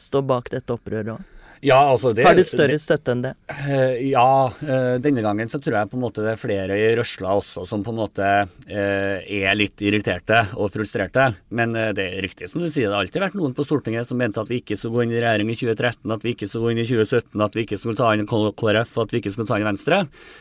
står 0.00 0.26
bak 0.26 0.50
dette 0.52 0.74
opprøret 0.74 1.14
òg? 1.16 1.28
Ja, 1.60 1.76
altså 1.92 2.14
det, 2.16 2.24
Har 2.24 2.36
det 2.36 2.46
større 2.48 2.78
støtte 2.80 3.12
enn 3.12 3.20
det? 3.20 3.34
Eh, 3.52 4.08
ja, 4.08 4.48
eh, 4.64 4.94
denne 5.04 5.20
gangen 5.20 5.48
så 5.52 5.58
tror 5.60 5.76
jeg 5.76 5.90
på 5.90 5.98
en 5.98 6.04
måte 6.06 6.24
det 6.24 6.32
er 6.32 6.40
flere 6.40 6.78
i 6.80 6.86
røsla 6.96 7.34
også 7.36 7.66
som 7.68 7.82
på 7.84 7.92
en 7.92 7.98
måte 8.00 8.28
eh, 8.64 9.20
er 9.20 9.58
litt 9.58 9.84
irriterte 9.84 10.40
og 10.56 10.72
frustrerte. 10.72 11.26
Men 11.52 11.76
det 11.76 12.06
er 12.06 12.24
riktig 12.24 12.48
som 12.48 12.64
du 12.64 12.68
sier, 12.70 12.88
det 12.88 12.96
har 12.96 13.04
alltid 13.04 13.24
vært 13.26 13.36
noen 13.36 13.52
på 13.56 13.66
Stortinget 13.66 14.08
som 14.08 14.20
mente 14.20 14.40
at 14.40 14.48
vi 14.48 14.62
ikke 14.62 14.78
skulle 14.80 14.96
gå 14.96 15.04
inn 15.04 15.14
i 15.18 15.20
regjering 15.20 15.52
i 15.52 15.58
2013, 15.60 16.16
at 16.16 16.24
vi 16.24 16.34
ikke 16.34 16.48
skulle 16.48 16.64
gå 16.64 16.72
inn 16.74 16.82
i 16.82 16.88
2017, 16.88 17.44
at 17.44 17.58
vi 17.58 17.66
ikke 17.66 17.80
skulle 17.82 18.00
ta 18.00 18.14
inn 18.16 18.30
KrF, 18.30 18.96
at 19.04 19.12
vi 19.12 19.20
ikke 19.20 19.34
skulle 19.36 19.50
ta 19.50 19.60
inn 19.60 19.68
Venstre. 19.68 20.00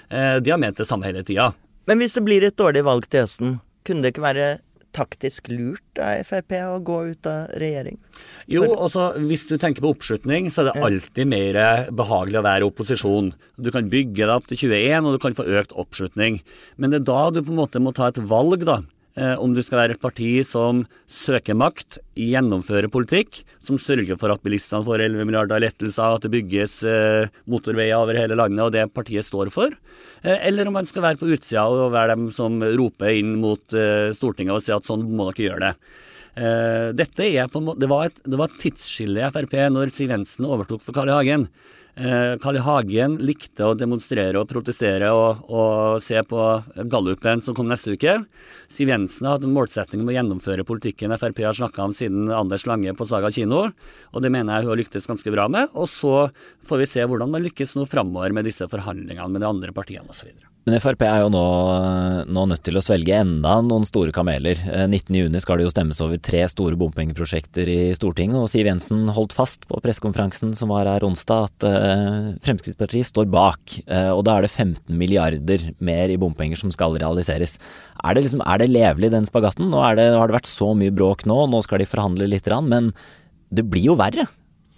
De 0.09 0.53
har 0.53 0.61
ment 0.61 0.79
det 0.79 0.87
samme 0.87 1.09
hele 1.09 1.25
tida. 1.27 1.51
Men 1.89 1.99
hvis 1.99 2.15
det 2.15 2.23
blir 2.23 2.47
et 2.47 2.57
dårlig 2.57 2.85
valg 2.87 3.07
til 3.11 3.25
høsten, 3.25 3.57
kunne 3.83 4.05
det 4.05 4.13
ikke 4.13 4.23
være 4.23 4.47
taktisk 4.95 5.49
lurt 5.51 6.01
av 6.01 6.23
Frp 6.27 6.55
å 6.65 6.79
gå 6.85 6.99
ut 7.11 7.29
av 7.29 7.53
regjering? 7.61 7.99
Jo, 8.51 8.65
også 8.73 9.11
hvis 9.23 9.45
du 9.49 9.57
tenker 9.61 9.85
på 9.85 9.93
oppslutning, 9.93 10.49
så 10.51 10.63
er 10.63 10.69
det 10.69 10.85
alltid 10.87 11.31
mer 11.31 11.59
behagelig 11.95 12.41
å 12.41 12.45
være 12.45 12.69
opposisjon. 12.69 13.33
Du 13.57 13.71
kan 13.75 13.89
bygge 13.91 14.25
deg 14.25 14.35
opp 14.35 14.49
til 14.49 14.65
21, 14.69 15.07
og 15.07 15.17
du 15.17 15.23
kan 15.23 15.37
få 15.37 15.47
økt 15.59 15.75
oppslutning. 15.77 16.41
Men 16.77 16.93
det 16.93 17.01
er 17.01 17.09
da 17.11 17.21
du 17.33 17.43
på 17.43 17.53
en 17.53 17.61
måte 17.61 17.83
må 17.83 17.93
ta 17.95 18.09
et 18.11 18.21
valg, 18.29 18.65
da. 18.67 18.81
Eh, 19.19 19.35
om 19.41 19.51
du 19.51 19.59
skal 19.65 19.81
være 19.81 19.95
et 19.97 20.01
parti 20.01 20.29
som 20.47 20.85
søker 21.11 21.57
makt, 21.57 21.97
gjennomfører 22.15 22.87
politikk, 22.93 23.41
som 23.63 23.79
sørger 23.81 24.15
for 24.19 24.31
at 24.31 24.43
bilistene 24.45 24.85
får 24.85 25.03
11 25.09 25.27
milliarder 25.27 25.59
lettelser, 25.59 26.15
at 26.15 26.23
det 26.23 26.31
bygges 26.37 26.77
eh, 26.87 27.31
motorveier 27.49 27.99
over 27.99 28.15
hele 28.15 28.37
landet, 28.39 28.61
og 28.63 28.71
det 28.75 28.85
partiet 28.95 29.27
står 29.27 29.51
for. 29.51 29.75
Eh, 30.23 30.37
eller 30.47 30.69
om 30.69 30.77
man 30.79 30.87
skal 30.87 31.03
være 31.03 31.19
på 31.19 31.31
utsida 31.33 31.65
og 31.67 31.91
være 31.95 32.15
dem 32.15 32.29
som 32.35 32.61
roper 32.63 33.17
inn 33.19 33.35
mot 33.41 33.75
Stortinget 34.15 34.55
og 34.55 34.63
sier 34.63 34.79
at 34.79 34.87
sånn 34.87 35.03
må 35.09 35.27
dere 35.31 35.49
gjøre 35.49 35.65
det. 35.67 35.73
Dette 36.95 37.25
er 37.25 37.49
på 37.51 37.59
en 37.59 37.65
måte, 37.67 37.81
det 37.81 37.89
var 37.91 38.07
et, 38.07 38.19
det 38.23 38.37
var 38.39 38.47
et 38.47 38.59
tidsskille 38.61 39.19
i 39.25 39.31
Frp 39.33 39.55
når 39.73 39.89
Siv 39.91 40.13
Jensen 40.13 40.45
overtok 40.47 40.85
for 40.85 40.95
Carl 40.95 41.09
I. 41.11 41.17
Hagen. 41.17 41.47
Eh, 41.99 42.37
Carl 42.39 42.55
I. 42.55 42.59
Hagen 42.63 43.17
likte 43.27 43.65
å 43.67 43.75
demonstrere 43.75 44.39
og 44.39 44.47
protestere 44.47 45.09
og, 45.11 45.41
og 45.51 45.97
se 45.99 46.21
på 46.23 46.43
gallupen 46.87 47.41
som 47.43 47.57
kom 47.57 47.67
neste 47.67 47.97
uke. 47.97 48.13
Siv 48.71 48.91
Jensen 48.93 49.27
har 49.27 49.35
hatt 49.35 49.43
en 49.43 49.55
målsetting 49.55 50.05
om 50.05 50.11
å 50.11 50.15
gjennomføre 50.15 50.63
politikken 50.67 51.11
Frp 51.19 51.41
har 51.43 51.57
snakka 51.57 51.89
om 51.89 51.95
siden 51.97 52.31
Anders 52.31 52.63
Lange 52.69 52.93
på 52.95 53.07
Saga 53.09 53.33
kino, 53.35 53.65
og 54.13 54.23
det 54.23 54.31
mener 54.31 54.55
jeg 54.61 54.69
hun 54.69 54.71
har 54.71 54.79
lyktes 54.79 55.09
ganske 55.11 55.33
bra 55.35 55.49
med. 55.51 55.75
Og 55.75 55.91
så 55.91 56.29
får 56.69 56.85
vi 56.85 56.87
se 56.93 57.03
hvordan 57.03 57.35
man 57.35 57.43
lykkes 57.43 57.75
nå 57.75 57.83
framover 57.91 58.31
med 58.37 58.47
disse 58.47 58.69
forhandlingene 58.71 59.33
med 59.35 59.43
de 59.43 59.51
andre 59.51 59.75
partiene 59.75 60.07
osv. 60.07 60.31
Men 60.69 60.77
Frp 60.83 61.01
er 61.01 61.23
jo 61.23 61.29
nå, 61.33 61.43
nå, 62.29 62.41
nødt 62.51 62.61
til 62.67 62.77
å 62.77 62.81
svelge 62.83 63.15
enda 63.17 63.55
noen 63.65 63.87
store 63.87 64.13
kameler. 64.13 64.59
19.6 64.69 65.33
eh, 65.33 65.41
skal 65.41 65.57
det 65.57 65.65
jo 65.65 65.71
stemmes 65.73 66.01
over 66.05 66.19
tre 66.21 66.43
store 66.51 66.77
bompengeprosjekter 66.77 67.71
i 67.73 67.77
Stortinget, 67.97 68.37
og 68.37 68.51
Siv 68.51 68.69
Jensen 68.69 69.07
holdt 69.15 69.33
fast 69.33 69.65
på 69.69 69.79
pressekonferansen 69.81 70.53
som 70.59 70.69
var 70.69 70.85
her 70.85 71.05
onsdag 71.07 71.47
at 71.47 71.65
uh, 71.65 72.29
Fremskrittspartiet 72.45 73.09
står 73.09 73.31
bak. 73.33 73.79
Uh, 73.89 74.11
og 74.13 74.21
da 74.27 74.37
er 74.37 74.45
det 74.45 74.51
15 74.53 74.93
milliarder 74.93 75.71
mer 75.81 76.13
i 76.13 76.19
bompenger 76.21 76.61
som 76.61 76.73
skal 76.75 76.99
realiseres. 77.01 77.57
Er 78.03 78.13
det, 78.13 78.27
liksom, 78.27 78.45
er 78.45 78.61
det 78.61 78.69
levelig 78.69 79.09
den 79.15 79.25
spagatten? 79.25 79.71
Nå 79.73 79.81
det, 79.97 80.11
har 80.13 80.29
det 80.29 80.37
vært 80.37 80.51
så 80.51 80.75
mye 80.77 80.93
bråk 80.93 81.25
nå, 81.29 81.47
nå 81.49 81.63
skal 81.65 81.81
de 81.81 81.89
forhandle 81.89 82.29
litt, 82.29 82.53
men 82.69 82.93
det 83.49 83.65
blir 83.65 83.89
jo 83.89 83.97
verre 83.97 84.29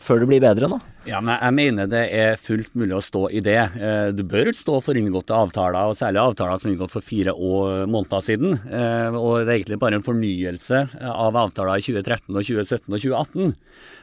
før 0.02 0.22
det 0.22 0.28
blir 0.30 0.44
bedre 0.44 0.70
nå? 0.72 0.80
Ja, 1.08 1.18
men 1.24 1.40
Jeg 1.42 1.56
mener 1.58 1.88
det 1.90 2.02
er 2.14 2.38
fullt 2.38 2.76
mulig 2.78 2.94
å 2.94 3.02
stå 3.02 3.24
i 3.34 3.42
det. 3.42 3.58
Eh, 3.58 4.12
du 4.14 4.22
bør 4.28 4.52
stå 4.54 4.78
for 4.86 4.98
inngåtte 4.98 5.34
avtaler, 5.34 5.90
og 5.90 5.98
særlig 5.98 6.22
avtaler 6.22 6.62
som 6.62 6.70
er 6.70 6.76
inngått 6.76 6.94
for 6.94 7.06
fire 7.06 7.34
måneder 7.34 8.26
siden. 8.26 8.54
Eh, 8.70 9.18
og 9.18 9.42
det 9.42 9.50
er 9.50 9.56
egentlig 9.56 9.80
bare 9.82 9.98
en 9.98 10.06
fornyelse 10.06 10.84
av 11.10 11.40
avtaler 11.42 11.82
i 11.82 11.86
2013, 11.88 12.30
og 12.36 12.46
2017 12.46 12.94
og 12.94 13.02
2018. 13.02 13.56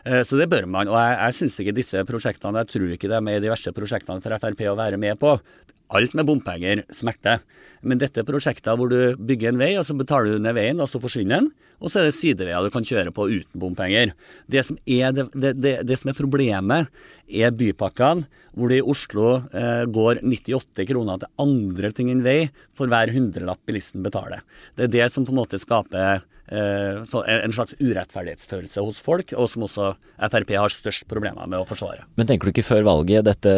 Eh, 0.05 0.23
så 0.27 0.41
det 0.41 0.51
bør 0.51 0.67
man. 0.67 0.91
Og 0.91 0.99
jeg, 0.99 1.19
jeg 1.23 1.39
syns 1.39 1.63
ikke 1.63 1.79
disse 1.79 2.07
prosjektene, 2.09 2.65
jeg 2.65 2.75
tror 2.75 2.95
ikke 2.97 3.11
det 3.13 3.19
er 3.21 3.27
med 3.31 3.39
i 3.39 3.45
de 3.47 3.55
verste 3.55 3.75
prosjektene 3.77 4.25
for 4.25 4.43
Frp 4.43 4.65
å 4.73 4.79
være 4.79 4.99
med 4.99 5.23
på. 5.23 5.37
Alt 5.89 6.15
med 6.17 6.27
bompenger 6.29 6.83
smerter. 6.93 7.41
Men 7.81 8.01
dette 8.01 8.21
er 8.21 8.27
prosjekter 8.27 8.77
hvor 8.77 8.91
du 8.91 9.15
bygger 9.17 9.53
en 9.53 9.61
vei, 9.61 9.71
og 9.79 9.87
så 9.87 9.95
betaler 9.97 10.35
du 10.35 10.43
ned 10.43 10.57
veien, 10.57 10.81
og 10.83 10.91
så 10.91 11.01
forsvinner 11.01 11.41
den. 11.41 11.51
Og 11.79 11.93
så 11.93 12.01
er 12.01 12.09
det 12.09 12.17
sideveier 12.17 12.65
du 12.67 12.73
kan 12.75 12.87
kjøre 12.87 13.13
på 13.15 13.29
uten 13.31 13.63
bompenger. 13.63 14.13
Det 14.51 14.65
som 14.67 14.79
er, 14.83 15.15
det, 15.15 15.55
det, 15.63 15.75
det 15.87 15.99
som 16.01 16.11
er 16.11 16.19
problemet, 16.19 16.91
er 17.29 17.55
bypakkene, 17.55 18.27
hvor 18.59 18.73
det 18.73 18.81
i 18.81 18.89
Oslo 18.91 19.27
eh, 19.55 19.85
går 19.95 20.25
98 20.25 20.89
kroner 20.89 21.21
til 21.23 21.45
andre 21.45 21.93
ting 21.95 22.11
enn 22.11 22.25
vei 22.25 22.41
for 22.77 22.91
hver 22.91 23.13
hundrelapp 23.15 23.61
bilisten 23.69 24.03
betaler. 24.03 24.43
Det 24.75 24.89
er 24.89 24.95
det 24.97 25.13
som 25.15 25.29
på 25.29 25.35
en 25.35 25.39
måte 25.39 25.61
skaper 25.63 26.25
en 26.49 27.53
slags 27.55 27.77
urettferdighetsfølelse 27.81 28.85
hos 28.85 29.01
folk, 29.05 29.35
og 29.37 29.51
som 29.53 29.67
også 29.67 29.93
Frp 30.19 30.55
har 30.59 30.73
størst 30.73 31.07
problemer 31.11 31.47
med 31.47 31.61
å 31.61 31.67
forsvare. 31.69 32.07
Men 32.19 32.27
tenker 32.27 32.49
du 32.49 32.53
ikke 32.55 32.67
før 32.67 32.87
valget, 32.87 33.27
dette, 33.29 33.53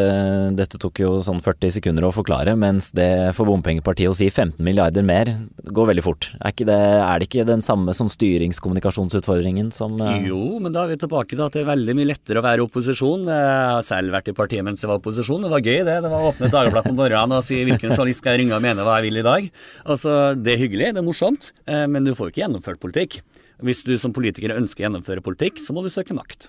dette 0.59 0.81
tok 0.81 1.01
jo 1.01 1.13
sånn 1.25 1.41
40 1.45 1.77
sekunder 1.79 2.07
å 2.07 2.13
forklare, 2.15 2.57
mens 2.59 2.91
det 2.97 3.33
for 3.37 3.49
bompengepartiet 3.49 4.11
å 4.11 4.17
si 4.17 4.29
15 4.29 4.61
milliarder 4.65 5.07
mer 5.07 5.33
går 5.71 5.91
veldig 5.93 6.05
fort. 6.05 6.29
Er, 6.41 6.55
det, 6.57 6.77
er 6.77 7.21
det 7.21 7.29
ikke 7.29 7.47
den 7.49 7.65
samme 7.65 7.95
sånn 7.97 8.11
styringskommunikasjonsutfordringen 8.13 9.71
som 9.75 9.97
uh... 10.03 10.13
Jo, 10.21 10.59
men 10.61 10.75
da 10.75 10.85
er 10.85 10.95
vi 10.95 11.01
tilbake 11.01 11.37
til 11.37 11.45
at 11.47 11.57
det 11.57 11.65
er 11.65 11.71
veldig 11.71 11.97
mye 11.97 12.11
lettere 12.13 12.43
å 12.43 12.45
være 12.45 12.67
opposisjon. 12.67 13.29
Jeg 13.31 13.73
har 13.77 13.87
selv 13.87 14.17
vært 14.17 14.31
i 14.33 14.37
partiet 14.37 14.67
mens 14.67 14.85
jeg 14.85 14.91
var 14.91 15.01
opposisjon, 15.01 15.47
det 15.47 15.53
var 15.53 15.65
gøy 15.65 15.81
det. 15.87 15.97
Det 16.05 16.13
var 16.13 16.27
å 16.27 16.33
åpne 16.35 16.51
Dagbladet 16.51 16.91
på 16.91 16.97
morgenen 16.99 17.39
og 17.39 17.47
si 17.47 17.63
hvilken 17.67 17.95
journalist 17.95 18.23
skal 18.23 18.37
jeg 18.37 18.45
ringe 18.45 18.59
og 18.59 18.65
mene 18.65 18.85
hva 18.85 18.99
jeg 18.99 19.09
vil 19.09 19.23
i 19.23 19.27
dag. 19.27 19.49
Altså, 19.87 20.17
Det 20.37 20.55
er 20.55 20.63
hyggelig, 20.65 20.93
det 20.97 21.03
er 21.03 21.07
morsomt, 21.07 21.51
eh, 21.71 21.87
men 21.91 22.05
du 22.05 22.13
får 22.19 22.33
ikke 22.33 22.45
gjennomført 22.45 22.80
politikk. 22.83 23.21
Hvis 23.61 23.85
du 23.85 23.93
som 24.01 24.15
politiker 24.17 24.57
ønsker 24.57 24.85
å 24.85 24.89
gjennomføre 24.89 25.25
politikk, 25.25 25.61
så 25.61 25.77
må 25.77 25.85
du 25.85 25.91
søke 25.93 26.17
makt. 26.17 26.49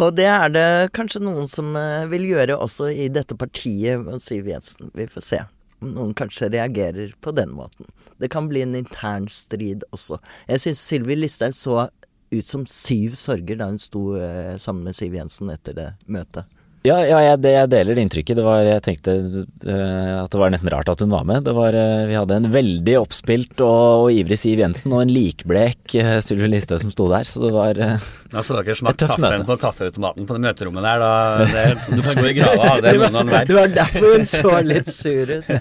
Og 0.00 0.14
det 0.18 0.26
er 0.26 0.50
det 0.50 0.68
kanskje 0.96 1.22
noen 1.22 1.46
som 1.50 1.74
eh, 1.78 2.06
vil 2.10 2.24
gjøre 2.32 2.56
også 2.58 2.88
i 2.90 3.06
dette 3.12 3.36
partiet, 3.38 4.08
Siv 4.24 4.48
Jensen. 4.50 4.90
Vi 4.96 5.06
får 5.10 5.26
se 5.28 5.42
noen 5.84 6.14
kanskje 6.16 6.48
reagerer 6.54 7.12
på 7.22 7.34
den 7.36 7.52
måten. 7.54 7.86
Det 8.18 8.30
kan 8.32 8.48
bli 8.48 8.64
en 8.64 8.74
intern 8.78 9.28
strid 9.30 9.84
også. 9.94 10.18
Jeg 10.48 10.64
syns 10.64 10.82
Sylvi 10.82 11.18
Listhaug 11.18 11.54
så 11.54 11.86
ut 12.34 12.48
som 12.48 12.64
syv 12.66 13.14
sorger 13.18 13.60
da 13.60 13.68
hun 13.70 13.78
sto 13.78 14.16
eh, 14.18 14.56
sammen 14.58 14.88
med 14.88 14.98
Siv 14.98 15.14
Jensen 15.14 15.52
etter 15.54 15.76
det 15.76 15.88
møtet. 16.10 16.48
Ja, 16.84 16.98
ja 17.08 17.16
jeg, 17.24 17.38
det, 17.40 17.52
jeg, 17.54 17.68
deler 17.72 17.96
det 17.96 18.02
inntrykket. 18.04 18.36
Det 18.36 18.42
var, 18.44 18.58
jeg 18.60 18.82
tenkte 18.84 19.12
uh, 19.16 20.16
at 20.20 20.34
det 20.34 20.40
var 20.40 20.50
nesten 20.52 20.68
rart 20.68 20.90
at 20.92 21.00
hun 21.00 21.14
var 21.14 21.24
med. 21.24 21.46
Det 21.46 21.54
var, 21.56 21.72
uh, 21.72 22.04
vi 22.10 22.18
hadde 22.18 22.36
en 22.36 22.48
veldig 22.52 22.96
oppspilt 23.00 23.62
og, 23.64 24.02
og 24.02 24.08
ivrig 24.12 24.36
Siv 24.42 24.60
Jensen 24.60 24.92
og 24.92 25.00
en 25.06 25.14
likblek 25.14 25.94
uh, 25.96 26.18
Sylvi 26.20 26.50
Listhaug 26.52 26.82
som 26.82 26.92
sto 26.92 27.08
der, 27.08 27.24
så 27.24 27.40
det 27.46 27.54
var 27.56 27.80
uh, 27.80 28.10
Da 28.34 28.44
så 28.44 28.58
dere 28.58 28.76
smakt 28.76 29.00
kaffen 29.00 29.24
møte. 29.24 29.48
på 29.48 29.58
kaffeautomaten 29.64 30.28
på 30.28 30.36
det 30.36 30.44
møterommet 30.44 30.84
der, 30.90 31.06
da. 31.06 31.48
Det, 31.54 31.66
du 31.88 32.04
kan 32.04 32.20
gå 32.20 32.28
i 32.28 32.36
grava 32.42 32.70
av 32.74 32.82
det. 32.84 32.96
noen 33.00 33.10
annen 33.22 33.32
vei. 33.32 33.42
det 33.48 33.60
var 33.62 33.76
derfor 33.80 34.08
hun 34.18 34.30
så 34.34 34.54
litt 34.68 34.92
sur 34.92 35.36
ut. 35.38 35.52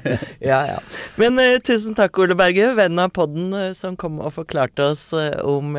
Ja, 0.44 0.62
ja. 0.74 0.80
Men 1.16 1.40
tusen 1.64 1.96
takk, 1.96 2.20
Ole 2.20 2.36
Berge, 2.36 2.74
venn 2.76 3.00
av 3.00 3.16
podden, 3.16 3.54
som 3.80 3.96
kom 3.96 4.20
og 4.20 4.36
forklarte 4.42 4.92
oss 4.92 5.14
om 5.16 5.78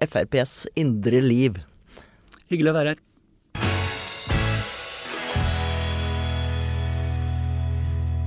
FrPs 0.00 0.62
indre 0.72 1.20
liv. 1.20 1.60
Hyggelig 2.48 2.72
å 2.72 2.80
være 2.80 2.94
her. 2.94 3.04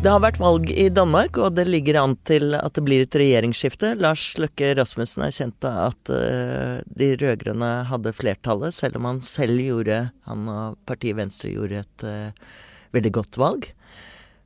Det 0.08 0.14
har 0.14 0.22
vært 0.24 0.38
valg 0.40 0.70
i 0.72 0.86
Danmark, 0.88 1.36
og 1.36 1.58
det 1.58 1.66
ligger 1.68 1.98
an 2.00 2.14
til 2.24 2.54
at 2.56 2.78
det 2.78 2.84
blir 2.88 3.02
et 3.04 3.16
regjeringsskifte. 3.20 3.90
Lars 4.00 4.22
Løkke 4.40 4.70
Rasmussen 4.78 5.26
erkjente 5.26 5.68
at 5.68 6.12
uh, 6.16 6.78
de 6.88 7.10
rød-grønne 7.20 7.72
hadde 7.90 8.14
flertallet, 8.16 8.72
selv 8.78 9.02
om 9.02 9.10
han 9.10 9.20
selv 9.20 9.60
gjorde, 9.60 9.98
han 10.30 10.48
og 10.54 10.80
partiet 10.88 11.18
Venstre 11.20 11.52
gjorde 11.52 11.82
et 11.82 12.08
uh, 12.08 12.56
veldig 12.96 13.12
godt 13.20 13.42
valg. 13.44 13.68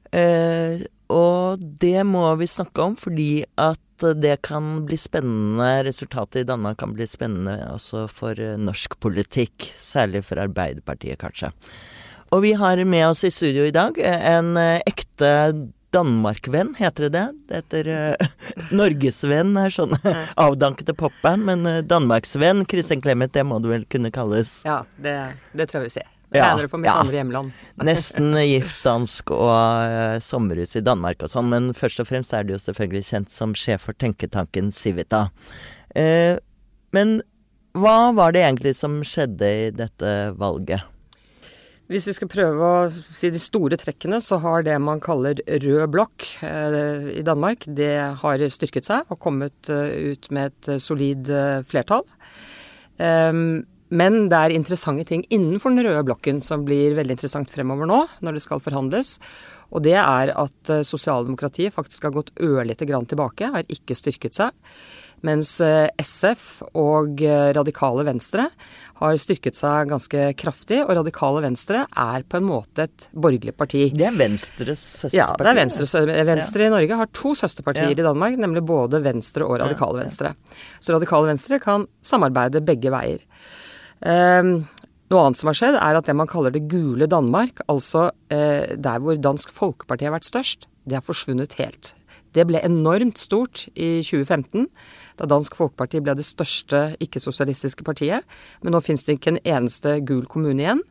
Uh, 0.09 0.81
og 1.13 1.61
det 1.85 2.07
må 2.09 2.25
vi 2.41 2.49
snakke 2.49 2.89
om, 2.89 2.97
fordi 2.97 3.45
at 3.61 4.09
det 4.17 4.39
kan 4.49 4.79
bli 4.89 4.97
spennende 4.97 5.69
Resultatet 5.85 6.41
i 6.41 6.49
Danmark 6.55 6.81
kan 6.81 6.97
bli 6.97 7.05
spennende 7.05 7.59
også 7.69 8.07
for 8.09 8.33
norsk 8.57 8.97
politikk. 8.97 9.75
Særlig 9.77 10.25
for 10.25 10.41
Arbeiderpartiet, 10.41 11.21
kanskje. 11.21 11.53
Og 12.31 12.41
vi 12.45 12.53
har 12.55 12.79
med 12.87 13.07
oss 13.09 13.25
i 13.27 13.31
studio 13.31 13.65
i 13.67 13.73
dag 13.75 13.97
en 13.99 14.55
eh, 14.57 14.79
ekte 14.87 15.31
Danmark-venn, 15.91 16.69
heter 16.77 17.09
det 17.09 17.09
det? 17.11 17.25
Det 17.49 17.57
heter 17.59 17.87
uh, 17.91 18.27
Norgesvenn, 18.79 19.57
er 19.59 19.73
sånn 19.75 19.91
avdankede 20.45 20.95
popband, 20.95 21.43
men 21.49 21.67
uh, 21.67 21.81
Danmarksvenn, 21.83 22.63
Kristin 22.71 23.03
Clemet, 23.03 23.33
det 23.35 23.43
må 23.43 23.57
det 23.59 23.73
vel 23.73 23.83
kunne 23.91 24.13
kalles? 24.15 24.61
Ja, 24.63 24.77
det, 25.03 25.17
det 25.51 25.67
tror 25.67 25.81
jeg 25.81 25.89
vi 25.89 25.95
ser. 25.97 26.07
Ja, 26.31 26.53
det 26.55 26.69
for 26.71 26.79
mitt 26.79 26.87
ja. 26.87 26.95
andre 27.01 27.19
hjemland. 27.19 27.57
Nesten 27.89 28.31
gift 28.39 28.79
dansk 28.87 29.33
og 29.35 29.51
uh, 29.51 30.15
sommerhus 30.23 30.77
i 30.79 30.83
Danmark 30.87 31.27
og 31.27 31.33
sånn, 31.33 31.51
men 31.51 31.73
først 31.75 31.99
og 31.99 32.07
fremst 32.07 32.31
er 32.31 32.47
du 32.47 32.55
jo 32.55 32.61
selvfølgelig 32.63 33.09
kjent 33.09 33.35
som 33.35 33.57
sjef 33.59 33.83
for 33.89 33.99
tenketanken 33.99 34.71
Civita. 34.71 35.25
Uh, 35.91 36.39
men 36.95 37.17
hva 37.75 38.13
var 38.15 38.31
det 38.31 38.45
egentlig 38.47 38.77
som 38.79 39.01
skjedde 39.03 39.51
i 39.67 39.67
dette 39.75 40.15
valget? 40.39 40.87
Hvis 41.91 42.05
vi 42.07 42.13
skal 42.15 42.29
prøve 42.31 42.63
å 42.63 42.83
si 42.89 43.27
de 43.33 43.39
store 43.41 43.75
trekkene, 43.75 44.21
så 44.23 44.37
har 44.39 44.63
det 44.63 44.77
man 44.79 45.01
kaller 45.03 45.41
rød 45.43 45.89
blokk 45.91 46.27
eh, 46.47 47.09
i 47.19 47.23
Danmark, 47.27 47.67
det 47.67 48.15
har 48.21 48.45
styrket 48.47 48.87
seg 48.87 49.11
og 49.11 49.19
kommet 49.19 49.67
uh, 49.67 49.91
ut 49.91 50.29
med 50.31 50.53
et 50.53 50.71
uh, 50.71 50.79
solid 50.79 51.27
flertall. 51.67 52.05
Um, 52.95 53.65
men 53.91 54.29
det 54.31 54.37
er 54.39 54.53
interessante 54.55 55.03
ting 55.07 55.25
innenfor 55.27 55.73
den 55.73 55.83
røde 55.83 56.05
blokken 56.07 56.39
som 56.45 56.63
blir 56.63 56.95
veldig 56.95 57.17
interessant 57.17 57.51
fremover 57.51 57.89
nå, 57.89 57.99
når 58.23 58.37
det 58.37 58.43
skal 58.45 58.63
forhandles. 58.63 59.17
Og 59.75 59.83
det 59.83 59.97
er 59.99 60.31
at 60.31 60.71
eh, 60.71 60.85
sosialdemokratiet 60.87 61.75
faktisk 61.75 62.07
har 62.07 62.15
gått 62.15 62.31
ørlite 62.39 62.87
grann 62.87 63.07
tilbake, 63.07 63.51
har 63.51 63.67
ikke 63.71 63.97
styrket 63.99 64.39
seg. 64.39 64.55
Mens 65.27 65.49
eh, 65.61 65.87
SF 66.01 66.63
og 66.73 67.21
eh, 67.21 67.51
Radikale 67.53 68.05
Venstre 68.07 68.47
har 69.01 69.17
styrket 69.21 69.57
seg 69.57 69.89
ganske 69.91 70.23
kraftig. 70.37 70.79
Og 70.85 70.95
Radikale 70.97 71.43
Venstre 71.45 71.83
er 71.89 72.25
på 72.29 72.39
en 72.39 72.47
måte 72.49 72.87
et 72.87 73.07
borgerlig 73.13 73.53
parti. 73.57 73.83
Det 73.93 74.07
er 74.09 74.17
Venstres 74.17 74.81
søsterparti? 75.03 75.17
Ja, 75.19 75.29
det 75.37 75.49
er 75.51 75.59
Venstre. 75.61 76.03
Venstre 76.31 76.65
i 76.67 76.73
Norge 76.73 76.99
har 77.03 77.11
to 77.17 77.33
søsterpartier 77.37 77.91
Ja. 77.91 77.95
i 77.95 78.01
Danmark, 78.01 78.37
nemlig 78.41 78.65
både 78.65 79.01
Venstre 79.05 79.45
og 79.45 79.59
Radikale 79.61 80.03
Venstre. 80.03 80.33
Så 80.81 80.93
Radikale 80.97 81.29
Venstre 81.33 81.59
kan 81.61 81.87
samarbeide 82.01 82.61
begge 82.65 82.93
veier. 82.93 83.21
Um, 84.01 84.67
noe 85.11 85.25
annet 85.27 85.37
som 85.37 85.49
har 85.51 85.57
skjedd, 85.59 85.75
er 85.77 85.97
at 85.99 86.07
det 86.07 86.15
man 86.17 86.29
kaller 86.29 86.53
det 86.55 86.63
gule 86.71 87.05
Danmark, 87.09 87.59
altså 87.69 88.09
eh, 88.31 88.73
der 88.79 89.01
hvor 89.03 89.17
Dansk 89.21 89.51
Folkeparti 89.53 90.07
har 90.07 90.15
vært 90.15 90.29
størst, 90.29 90.65
det 90.87 90.97
har 90.97 91.05
forsvunnet 91.05 91.53
helt. 91.59 91.91
Det 92.35 92.45
ble 92.47 92.61
enormt 92.63 93.19
stort 93.19 93.65
i 93.75 93.99
2015, 94.05 94.69
da 95.19 95.27
Dansk 95.29 95.57
Folkeparti 95.59 96.01
ble 96.03 96.15
det 96.17 96.27
største 96.27 96.93
ikke-sosialistiske 97.03 97.85
partiet. 97.87 98.27
Men 98.63 98.75
nå 98.75 98.81
finnes 98.85 99.03
det 99.07 99.17
ikke 99.17 99.35
en 99.35 99.43
eneste 99.43 99.97
gul 100.07 100.23
kommune 100.31 100.63
igjen. 100.63 100.85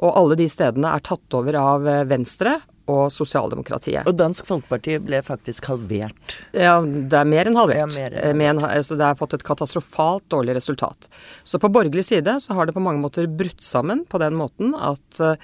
Og 0.00 0.16
alle 0.16 0.38
de 0.40 0.48
stedene 0.48 0.94
er 0.94 1.04
tatt 1.04 1.36
over 1.36 1.58
av 1.60 1.88
eh, 1.88 2.06
Venstre 2.08 2.56
og 2.90 3.08
sosialdemokratiet. 3.14 4.06
Og 4.10 4.16
Dansk 4.18 4.48
Folkeparti 4.48 4.96
ble 5.04 5.20
faktisk 5.26 5.68
halvert. 5.70 6.36
Ja, 6.56 6.76
det 6.82 7.16
er 7.20 7.28
mer 7.30 7.50
enn 7.50 7.58
halvert. 7.58 7.78
Ja, 7.78 7.86
mer 7.94 8.16
enn 8.18 8.34
halvert. 8.34 8.50
en, 8.50 8.62
altså 8.80 8.98
det 8.98 9.06
har 9.06 9.18
fått 9.20 9.36
et 9.38 9.44
katastrofalt 9.46 10.26
dårlig 10.32 10.56
resultat. 10.58 11.08
Så 11.46 11.60
på 11.62 11.70
borgerlig 11.72 12.04
side 12.08 12.34
så 12.42 12.56
har 12.58 12.66
det 12.68 12.74
på 12.76 12.82
mange 12.84 13.02
måter 13.02 13.28
brutt 13.30 13.62
sammen 13.64 14.02
på 14.10 14.20
den 14.22 14.36
måten 14.38 14.74
at 14.74 15.20
eh, 15.22 15.38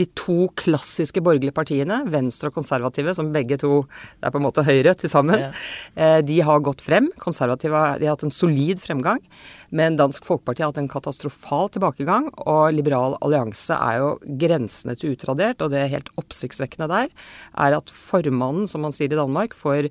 de 0.00 0.08
to 0.18 0.48
klassiske 0.58 1.22
borgerlige 1.24 1.54
partiene, 1.56 2.02
Venstre 2.10 2.50
og 2.50 2.58
konservative, 2.58 3.14
som 3.16 3.30
begge 3.34 3.60
to 3.62 3.84
det 4.18 4.26
er 4.28 4.34
på 4.34 4.40
en 4.40 4.46
måte 4.48 4.64
Høyre 4.66 4.94
til 4.98 5.10
sammen, 5.12 5.38
Ja. 5.38 5.52
eh, 5.94 6.18
de 6.26 6.40
har 6.44 6.60
gått 6.66 6.82
frem. 6.84 7.10
Konservative 7.22 7.84
de 8.00 8.06
har 8.08 8.16
hatt 8.16 8.26
en 8.26 8.34
solid 8.34 8.80
fremgang. 8.82 9.20
Men 9.68 9.98
Dansk 9.98 10.24
Folkeparti 10.24 10.62
har 10.62 10.70
hatt 10.70 10.80
en 10.80 10.88
katastrofal 10.88 11.68
tilbakegang, 11.74 12.30
og 12.48 12.72
Liberal 12.72 13.18
allianse 13.24 13.76
er 13.76 13.98
jo 14.00 14.10
grensene 14.40 14.96
til 14.96 15.12
utradert. 15.12 15.60
Og 15.60 15.72
det 15.74 15.84
helt 15.92 16.08
oppsiktsvekkende 16.20 16.88
der 16.88 17.10
er 17.52 17.76
at 17.76 17.92
formannen, 17.92 18.68
som 18.70 18.86
man 18.86 18.96
sier 18.96 19.12
i 19.12 19.18
Danmark, 19.18 19.56
for, 19.56 19.90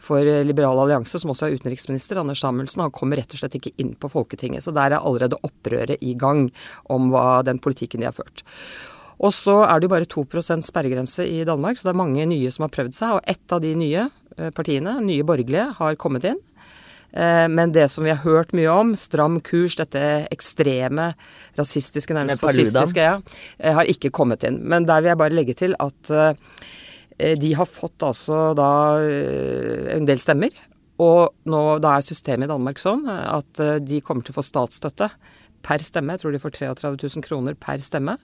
for 0.00 0.32
Liberal 0.48 0.80
allianse, 0.84 1.20
som 1.20 1.34
også 1.34 1.48
er 1.48 1.58
utenriksminister, 1.60 2.22
Anders 2.22 2.40
Samuelsen, 2.44 2.86
han 2.86 2.94
kommer 2.94 3.20
rett 3.20 3.36
og 3.36 3.42
slett 3.42 3.58
ikke 3.60 3.74
inn 3.76 3.92
på 4.00 4.10
Folketinget. 4.12 4.64
Så 4.64 4.72
der 4.76 4.94
er 4.94 5.02
allerede 5.02 5.40
opprøret 5.44 6.00
i 6.00 6.14
gang 6.18 6.48
om 6.88 7.12
hva 7.12 7.42
den 7.44 7.60
politikken 7.60 8.00
de 8.00 8.08
har 8.08 8.16
ført. 8.16 8.46
Og 9.18 9.32
så 9.34 9.60
er 9.66 9.78
det 9.78 9.88
jo 9.88 9.92
bare 9.92 10.08
2% 10.08 10.66
sperregrense 10.66 11.26
i 11.26 11.42
Danmark, 11.46 11.78
så 11.78 11.88
det 11.88 11.94
er 11.94 12.00
mange 12.00 12.26
nye 12.30 12.52
som 12.54 12.64
har 12.64 12.74
prøvd 12.74 12.94
seg. 12.94 13.16
Og 13.18 13.24
ett 13.28 13.54
av 13.54 13.62
de 13.64 13.74
nye 13.76 14.04
eh, 14.06 14.52
partiene, 14.54 14.94
nye 15.04 15.26
borgerlige, 15.26 15.72
har 15.80 15.98
kommet 16.00 16.28
inn. 16.30 16.38
Eh, 17.12 17.48
Men 17.48 17.72
det 17.72 17.88
som 17.88 18.04
vi 18.04 18.10
har 18.10 18.24
hørt 18.24 18.52
mye 18.52 18.68
om, 18.68 18.94
stram 18.96 19.40
kurs, 19.40 19.76
dette 19.76 20.26
ekstreme, 20.34 21.12
rasistiske, 21.58 22.14
nærmest 22.14 22.42
fascistiske, 22.42 23.00
ja, 23.00 23.20
eh, 23.58 23.74
har 23.74 23.88
ikke 23.88 24.10
kommet 24.10 24.44
inn. 24.44 24.60
Men 24.62 24.86
der 24.86 25.00
vil 25.00 25.12
jeg 25.12 25.18
bare 25.18 25.36
legge 25.36 25.54
til 25.54 25.76
at 25.80 26.10
eh, 26.10 27.34
de 27.38 27.54
har 27.54 27.66
fått 27.66 28.04
altså 28.06 28.54
da 28.54 29.00
en 29.00 30.06
del 30.06 30.20
stemmer. 30.22 30.54
Og 31.02 31.34
nå, 31.46 31.78
da 31.82 31.96
er 31.96 32.06
systemet 32.06 32.46
i 32.46 32.52
Danmark 32.52 32.78
sånn 32.78 33.08
at 33.08 33.58
de 33.82 33.98
kommer 34.02 34.22
til 34.22 34.34
å 34.34 34.38
få 34.38 34.44
statsstøtte 34.46 35.08
per 35.66 35.82
stemme. 35.82 36.14
Jeg 36.14 36.22
tror 36.22 36.34
de 36.34 36.40
får 36.42 36.54
33 36.54 36.92
000 36.94 37.26
kroner 37.26 37.58
per 37.58 37.82
stemme. 37.82 38.14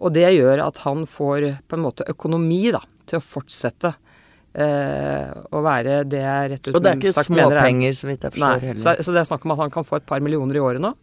Og 0.00 0.14
det 0.16 0.30
gjør 0.32 0.64
at 0.64 0.80
han 0.86 1.04
får 1.04 1.48
på 1.68 1.76
en 1.76 1.84
måte 1.84 2.08
økonomi 2.08 2.70
da, 2.72 2.80
til 3.04 3.20
å 3.20 3.24
fortsette 3.24 3.92
eh, 4.54 5.32
å 5.52 5.62
være 5.64 6.02
det 6.08 6.22
jeg 6.22 6.50
rett 6.52 6.68
ut 6.68 6.74
Og 6.76 6.82
det 6.82 6.90
er 6.92 6.96
ikke 7.00 7.12
er- 7.12 7.28
småpenger, 7.28 7.92
så 7.98 8.08
vidt 8.10 8.26
jeg 8.28 8.32
Nei, 8.36 8.54
forstår 8.58 8.60
så, 8.76 8.88
heller. 8.88 9.02
så 9.02 9.12
det 9.16 9.20
er 9.22 9.28
snakk 9.30 9.44
om 9.46 9.54
at 9.56 9.62
han 9.64 9.70
kan 9.70 9.84
få 9.88 9.96
et 9.96 10.06
par 10.06 10.20
millioner 10.20 10.56
i 10.56 10.64
året 10.64 10.80
nå. 10.82 10.94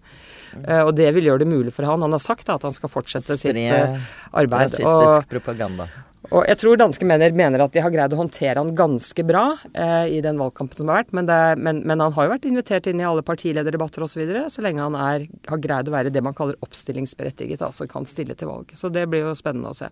Eh, 0.66 0.82
og 0.82 0.96
det 0.98 1.14
vil 1.14 1.30
gjøre 1.30 1.44
det 1.44 1.48
mulig 1.50 1.74
for 1.74 1.86
han. 1.86 2.02
Han 2.02 2.12
har 2.12 2.22
sagt 2.24 2.48
da, 2.48 2.56
at 2.58 2.64
han 2.66 2.74
skal 2.74 2.90
fortsette 2.90 3.38
sitt 3.38 3.54
Spre 3.54 3.66
eh, 3.70 3.98
arbeid. 4.34 4.74
Og, 4.82 4.88
Rasistisk 4.90 5.30
propaganda. 5.30 5.90
Og 6.28 6.44
jeg 6.44 6.60
tror 6.60 6.78
danske 6.78 7.06
mener, 7.08 7.32
mener 7.32 7.64
at 7.64 7.74
de 7.74 7.82
har 7.82 7.94
greid 7.94 8.14
å 8.14 8.20
håndtere 8.20 8.60
han 8.60 8.74
ganske 8.78 9.24
bra 9.26 9.44
eh, 9.72 10.18
i 10.18 10.20
den 10.24 10.38
valgkampen 10.42 10.82
som 10.82 10.92
har 10.92 11.02
vært. 11.02 11.14
Men, 11.16 11.30
det, 11.30 11.38
men, 11.64 11.80
men 11.88 12.04
han 12.04 12.14
har 12.16 12.28
jo 12.28 12.34
vært 12.34 12.48
invitert 12.50 12.90
inn 12.92 13.00
i 13.00 13.08
alle 13.08 13.24
partilederdebatter 13.26 14.04
osv. 14.04 14.12
Så, 14.14 14.22
videre, 14.22 14.44
så 14.52 14.64
lenge 14.66 14.84
han 14.84 14.98
er, 15.00 15.30
har 15.48 15.62
greid 15.64 15.88
å 15.88 15.94
være 15.94 16.12
det 16.12 16.24
man 16.26 16.36
kaller 16.36 16.60
oppstillingsberettiget, 16.66 17.64
altså 17.64 17.88
kan 17.90 18.08
stille 18.10 18.36
til 18.36 18.52
valg. 18.52 18.74
Så 18.76 18.92
det 18.92 19.06
blir 19.10 19.30
jo 19.30 19.38
spennende 19.38 19.72
å 19.72 19.78
se. 19.78 19.88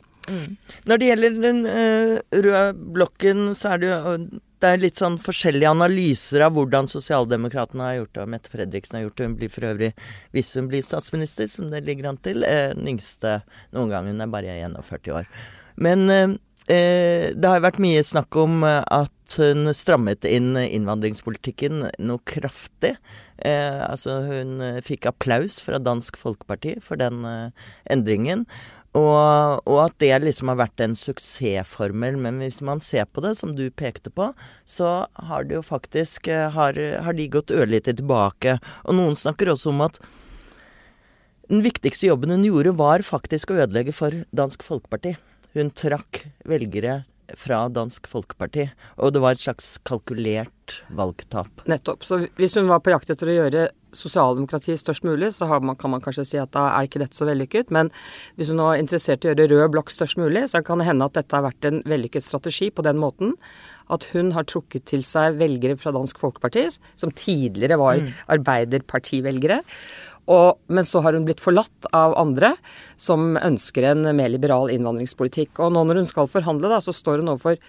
Når 0.89 0.99
det 0.99 1.07
gjelder 1.07 1.39
den 1.45 1.63
eh, 1.71 2.17
røde 2.43 2.91
blokken, 2.97 3.47
så 3.55 3.73
er 3.73 3.81
det 3.81 3.93
jo 3.93 4.17
det 4.57 4.71
er 4.73 4.79
litt 4.81 4.97
sånn 4.97 5.19
forskjellige 5.21 5.69
analyser 5.69 6.41
av 6.41 6.55
hvordan 6.55 6.89
sosialdemokratene 6.89 7.83
har 7.85 7.99
gjort 7.99 8.15
det, 8.15 8.23
og 8.23 8.31
Mette 8.33 8.51
Fredriksen 8.51 8.97
har 8.97 9.03
gjort 9.05 9.19
det. 9.19 9.27
Hun 9.29 9.37
blir 9.37 9.51
for 9.53 9.67
øvrig, 9.69 9.91
hvis 10.33 10.49
hun 10.57 10.69
blir 10.71 10.85
statsminister, 10.85 11.49
som 11.51 11.69
det 11.71 11.83
ligger 11.85 12.09
an 12.09 12.17
til, 12.25 12.41
eh, 12.43 12.73
den 12.73 12.89
yngste 12.95 13.39
noen 13.77 13.93
gang. 13.93 14.09
Hun 14.09 14.25
er 14.25 14.33
bare 14.33 14.57
41 14.57 15.13
år. 15.13 15.29
Men 15.77 16.09
eh, 16.09 16.29
eh, 16.73 17.33
det 17.33 17.49
har 17.49 17.59
jo 17.59 17.67
vært 17.67 17.83
mye 17.83 18.05
snakk 18.05 18.37
om 18.41 18.63
eh, 18.67 18.81
at 18.81 19.37
hun 19.37 19.69
strammet 19.75 20.25
inn 20.27 20.55
innvandringspolitikken 20.57 21.89
noe 21.99 22.23
kraftig. 22.29 22.95
Eh, 23.37 23.83
altså 23.85 24.21
hun 24.25 24.57
fikk 24.85 25.09
applaus 25.09 25.59
fra 25.63 25.81
Dansk 25.83 26.17
Folkeparti 26.19 26.77
for 26.83 26.99
den 26.99 27.21
eh, 27.27 27.69
endringen. 27.93 28.47
Og, 28.97 29.59
og 29.69 29.81
at 29.83 29.97
det 30.01 30.15
liksom 30.23 30.49
har 30.49 30.57
vært 30.63 30.81
en 30.81 30.95
suksessformel. 30.97 32.15
Men 32.17 32.39
hvis 32.41 32.63
man 32.65 32.81
ser 32.81 33.05
på 33.05 33.21
det, 33.21 33.35
som 33.37 33.51
du 33.53 33.67
pekte 33.69 34.09
på, 34.09 34.31
så 34.65 35.03
har 35.29 35.45
det 35.45 35.59
jo 35.59 35.65
faktisk 35.65 36.31
har, 36.55 36.79
har 37.05 37.17
de 37.19 37.27
gått 37.29 37.53
ørlite 37.53 37.93
tilbake. 37.99 38.55
Og 38.87 38.97
noen 38.97 39.19
snakker 39.19 39.53
også 39.53 39.69
om 39.75 39.85
at 39.85 40.01
den 41.51 41.61
viktigste 41.63 42.09
jobben 42.09 42.33
hun 42.33 42.47
gjorde, 42.47 42.73
var 42.79 43.05
faktisk 43.05 43.53
å 43.53 43.61
ødelegge 43.61 43.93
for 43.95 44.23
Dansk 44.35 44.65
Folkeparti. 44.65 45.13
Hun 45.57 45.71
trakk 45.73 46.27
velgere 46.45 47.01
fra 47.35 47.65
Dansk 47.73 48.05
Folkeparti, 48.07 48.67
og 49.03 49.11
det 49.11 49.21
var 49.23 49.35
et 49.35 49.41
slags 49.41 49.73
kalkulert 49.87 50.77
valgtap. 50.95 51.63
Nettopp. 51.67 52.05
Så 52.07 52.21
hvis 52.39 52.55
hun 52.55 52.69
var 52.69 52.79
på 52.83 52.93
jakt 52.93 53.09
etter 53.11 53.31
å 53.31 53.35
gjøre 53.35 53.65
sosialdemokratiet 53.97 54.79
størst 54.79 55.05
mulig, 55.07 55.31
så 55.35 55.47
har 55.49 55.63
man, 55.63 55.77
kan 55.79 55.91
man 55.91 56.03
kanskje 56.03 56.25
si 56.27 56.39
at 56.39 56.53
da 56.55 56.67
er 56.69 56.87
ikke 56.87 57.01
dette 57.01 57.17
så 57.17 57.27
vellykket. 57.27 57.71
Men 57.73 57.89
hvis 58.37 58.51
hun 58.53 58.61
var 58.61 58.79
interessert 58.79 59.25
i 59.25 59.31
å 59.31 59.33
gjøre 59.33 59.49
rød 59.53 59.73
blokk 59.75 59.91
størst 59.93 60.19
mulig, 60.21 60.45
så 60.51 60.61
kan 60.65 60.79
det 60.79 60.87
hende 60.89 61.07
at 61.07 61.17
dette 61.17 61.35
har 61.35 61.47
vært 61.47 61.67
en 61.69 61.81
vellykket 61.87 62.27
strategi 62.27 62.69
på 62.71 62.85
den 62.85 62.99
måten 63.01 63.35
at 63.93 64.03
hun 64.11 64.33
har 64.35 64.47
trukket 64.47 64.83
til 64.89 65.03
seg 65.05 65.37
velgere 65.39 65.77
fra 65.79 65.93
Dansk 65.95 66.19
Folkeparti, 66.19 66.67
som 66.99 67.13
tidligere 67.15 67.79
var 67.79 68.03
arbeiderpartivelgere. 68.35 69.61
Og, 70.27 70.59
men 70.67 70.85
så 70.87 71.01
har 71.05 71.15
hun 71.15 71.25
blitt 71.27 71.41
forlatt 71.43 71.87
av 71.95 72.15
andre 72.19 72.53
som 72.99 73.37
ønsker 73.39 73.87
en 73.87 74.03
mer 74.17 74.31
liberal 74.33 74.71
innvandringspolitikk. 74.73 75.55
Og 75.63 75.71
nå 75.73 75.85
når 75.87 76.01
hun 76.01 76.09
skal 76.09 76.31
forhandle, 76.31 76.71
da, 76.71 76.81
så 76.83 76.95
står 76.95 77.23
hun 77.23 77.31
overfor 77.31 77.59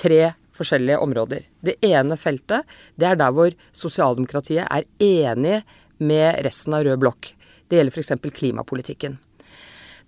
tre 0.00 0.32
forskjellige 0.58 0.98
områder. 1.00 1.46
Det 1.64 1.78
ene 1.86 2.18
feltet, 2.20 2.68
det 2.98 3.12
er 3.12 3.20
der 3.20 3.32
hvor 3.36 3.54
sosialdemokratiet 3.76 4.66
er 4.66 4.88
enig 5.00 5.62
med 6.02 6.42
resten 6.44 6.76
av 6.76 6.84
rød 6.86 7.00
blokk. 7.00 7.32
Det 7.70 7.78
gjelder 7.78 7.94
f.eks. 7.94 8.32
klimapolitikken. 8.34 9.20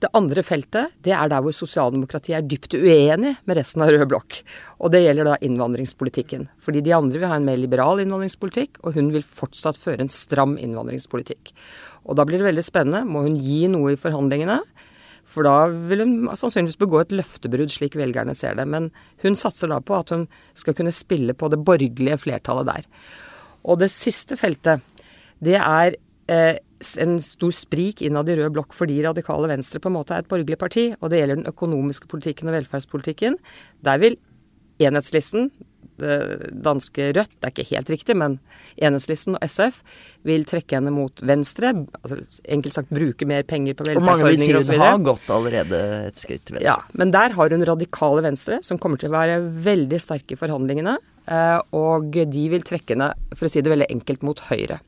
Det 0.02 0.10
andre 0.18 0.42
feltet, 0.42 0.94
det 1.06 1.12
er 1.14 1.28
der 1.30 1.42
hvor 1.44 1.54
sosialdemokratiet 1.54 2.34
er 2.34 2.46
dypt 2.50 2.74
uenig 2.74 3.36
med 3.46 3.58
resten 3.58 3.84
av 3.84 3.92
rød 3.94 4.08
blokk. 4.10 4.40
Og 4.82 4.90
det 4.90 5.04
gjelder 5.04 5.28
da 5.28 5.36
innvandringspolitikken. 5.46 6.48
Fordi 6.58 6.82
de 6.82 6.94
andre 6.96 7.20
vil 7.22 7.30
ha 7.30 7.36
en 7.38 7.46
mer 7.46 7.60
liberal 7.60 8.02
innvandringspolitikk, 8.02 8.80
og 8.82 8.96
hun 8.98 9.12
vil 9.14 9.22
fortsatt 9.22 9.78
føre 9.78 10.02
en 10.02 10.10
stram 10.10 10.56
innvandringspolitikk. 10.58 11.52
Og 12.02 12.18
da 12.18 12.26
blir 12.26 12.42
det 12.42 12.48
veldig 12.48 12.64
spennende. 12.66 13.04
Må 13.06 13.22
hun 13.28 13.38
gi 13.38 13.68
noe 13.70 13.94
i 13.94 14.00
forhandlingene? 14.00 14.58
For 15.32 15.46
da 15.46 15.68
vil 15.70 16.02
hun 16.02 16.16
sannsynligvis 16.34 16.80
begå 16.82 17.04
et 17.04 17.14
løftebrudd, 17.14 17.70
slik 17.70 17.94
velgerne 17.96 18.34
ser 18.36 18.58
det. 18.58 18.66
Men 18.68 18.90
hun 19.22 19.38
satser 19.38 19.70
da 19.70 19.78
på 19.78 20.00
at 20.00 20.10
hun 20.10 20.26
skal 20.58 20.74
kunne 20.78 20.94
spille 20.94 21.36
på 21.38 21.52
det 21.52 21.62
borgerlige 21.62 22.18
flertallet 22.24 22.72
der. 22.72 22.90
Og 23.62 23.78
det 23.78 23.92
siste 23.94 24.34
feltet, 24.40 24.82
det 25.38 25.60
er 25.62 25.94
eh, 26.26 26.58
en 27.02 27.18
stor 27.22 27.52
sprik 27.54 28.02
innad 28.04 28.28
i 28.28 28.36
rød 28.38 28.54
blokk 28.56 28.76
fordi 28.76 29.00
radikale 29.06 29.50
venstre 29.50 29.80
på 29.82 29.90
en 29.90 29.96
måte 29.98 30.16
er 30.16 30.24
et 30.24 30.30
borgerlig 30.30 30.58
parti. 30.60 30.90
Og 31.00 31.10
det 31.12 31.22
gjelder 31.22 31.42
den 31.42 31.50
økonomiske 31.52 32.10
politikken 32.10 32.50
og 32.50 32.58
velferdspolitikken. 32.58 33.38
Der 33.86 34.00
vil 34.02 34.18
enhetslisten, 34.82 35.50
det 36.02 36.48
danske 36.64 37.10
Rødt, 37.14 37.34
det 37.38 37.46
er 37.46 37.52
ikke 37.52 37.68
helt 37.68 37.90
riktig, 37.92 38.14
men 38.18 38.38
enhetslisten 38.80 39.36
og 39.36 39.44
SF 39.44 39.82
vil 40.26 40.46
trekke 40.48 40.78
henne 40.78 40.90
mot 40.94 41.22
venstre. 41.22 41.74
altså 42.00 42.18
Enkelt 42.50 42.74
sagt 42.74 42.90
bruke 42.94 43.28
mer 43.28 43.44
penger 43.46 43.76
på 43.78 43.86
Og 43.86 44.02
mange 44.02 44.26
vil 44.26 44.40
si 44.40 44.48
velferdsordninger 44.48 44.80
hun 44.80 44.86
har 44.88 45.04
gått 45.12 45.30
allerede 45.36 45.82
et 46.08 46.18
skritt 46.18 46.46
til 46.48 46.56
venstre. 46.56 46.70
Ja, 46.72 46.78
men 46.98 47.12
der 47.14 47.36
har 47.36 47.54
hun 47.54 47.66
radikale 47.68 48.24
venstre, 48.24 48.58
som 48.66 48.80
kommer 48.82 48.98
til 48.98 49.12
å 49.12 49.16
være 49.16 49.38
veldig 49.68 50.00
sterke 50.02 50.34
i 50.34 50.40
forhandlingene. 50.40 50.96
eh, 51.28 51.60
Og 51.72 52.10
de 52.10 52.48
vil 52.50 52.62
trekke 52.66 52.96
henne, 52.96 53.12
for 53.36 53.46
å 53.46 53.52
si 53.52 53.60
det 53.60 53.70
veldig 53.70 53.90
enkelt, 53.92 54.22
mot 54.26 54.40
høyre. 54.50 54.80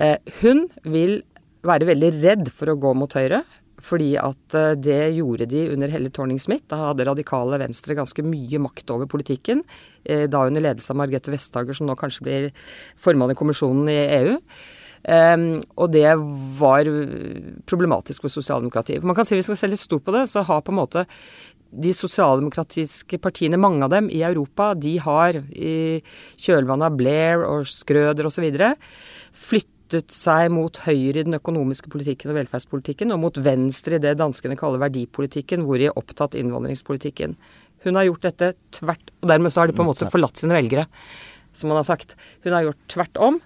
Eh, 0.00 0.16
Hun 0.40 0.66
vil 0.88 1.20
være 1.66 1.90
veldig 1.90 2.14
redd 2.22 2.48
for 2.54 2.72
å 2.72 2.78
gå 2.80 2.94
mot 2.96 3.18
Høyre. 3.18 3.44
Fordi 3.80 4.10
at 4.20 4.56
eh, 4.56 4.74
det 4.76 5.00
gjorde 5.16 5.48
de 5.48 5.66
under 5.72 5.92
Helle 5.92 6.10
Thorning-Smith. 6.12 6.66
Da 6.68 6.90
hadde 6.90 7.06
radikale 7.08 7.60
Venstre 7.62 7.96
ganske 7.98 8.24
mye 8.24 8.60
makt 8.60 8.92
over 8.92 9.08
politikken. 9.10 9.64
Eh, 10.04 10.26
da 10.30 10.44
under 10.48 10.64
ledelse 10.64 10.92
av 10.92 11.00
Margrethe 11.00 11.32
Vestager, 11.32 11.76
som 11.76 11.88
nå 11.88 11.96
kanskje 12.00 12.26
blir 12.26 12.50
formann 13.00 13.32
i 13.32 13.38
kommisjonen 13.38 13.88
i 13.92 14.00
EU. 14.20 14.36
Um, 15.00 15.54
og 15.80 15.94
det 15.94 16.10
var 16.60 16.84
problematisk 17.64 18.26
for 18.26 18.28
sosialdemokratiet. 18.28 19.00
Man 19.00 19.16
kan 19.16 19.24
si 19.24 19.32
Hvis 19.32 19.48
vi 19.48 19.54
skal 19.54 19.62
se 19.62 19.70
litt 19.72 19.80
stort 19.80 20.04
på 20.04 20.12
det, 20.12 20.26
så 20.28 20.42
har 20.44 20.60
på 20.60 20.74
en 20.74 20.76
måte 20.76 21.06
de 21.70 21.92
sosialdemokratiske 21.94 23.16
partiene, 23.22 23.56
mange 23.56 23.86
av 23.86 23.94
dem 23.94 24.10
i 24.12 24.20
Europa, 24.26 24.74
de 24.74 24.98
har 25.00 25.38
i 25.54 26.02
kjølvannet 26.36 26.90
av 26.90 26.98
Blair 26.98 27.46
og 27.46 27.64
Skrøder 27.70 28.28
osv. 28.28 28.50
flyttet 29.90 30.14
seg 30.14 30.50
mot 30.54 30.76
høyre 30.84 31.20
i 31.20 31.24
den 31.26 31.34
økonomiske 31.34 31.90
politikken 31.90 32.30
og 32.30 32.38
velferdspolitikken, 32.38 33.10
og 33.10 33.20
mot 33.24 33.38
venstre 33.42 33.98
i 33.98 34.02
det 34.02 34.14
danskene 34.20 34.56
kaller 34.58 34.78
verdipolitikken, 34.82 35.64
hvor 35.66 35.80
de 35.80 35.88
er 35.88 35.98
opptatt 35.98 36.36
innvandringspolitikken. 36.38 37.34
Hun 37.84 37.98
har 37.98 38.06
gjort 38.06 38.28
dette 38.28 38.52
tvert 38.76 39.10
Og 39.20 39.28
dermed 39.28 39.52
så 39.52 39.62
har 39.62 39.68
de 39.68 39.74
på 39.76 39.82
en 39.82 39.88
måte 39.88 40.08
forlatt 40.12 40.36
sine 40.36 40.54
velgere, 40.54 40.86
som 41.52 41.68
man 41.68 41.80
har 41.80 41.88
sagt. 41.88 42.14
Hun 42.44 42.54
har 42.54 42.68
gjort 42.68 42.86
tvert 42.92 43.18
om, 43.18 43.40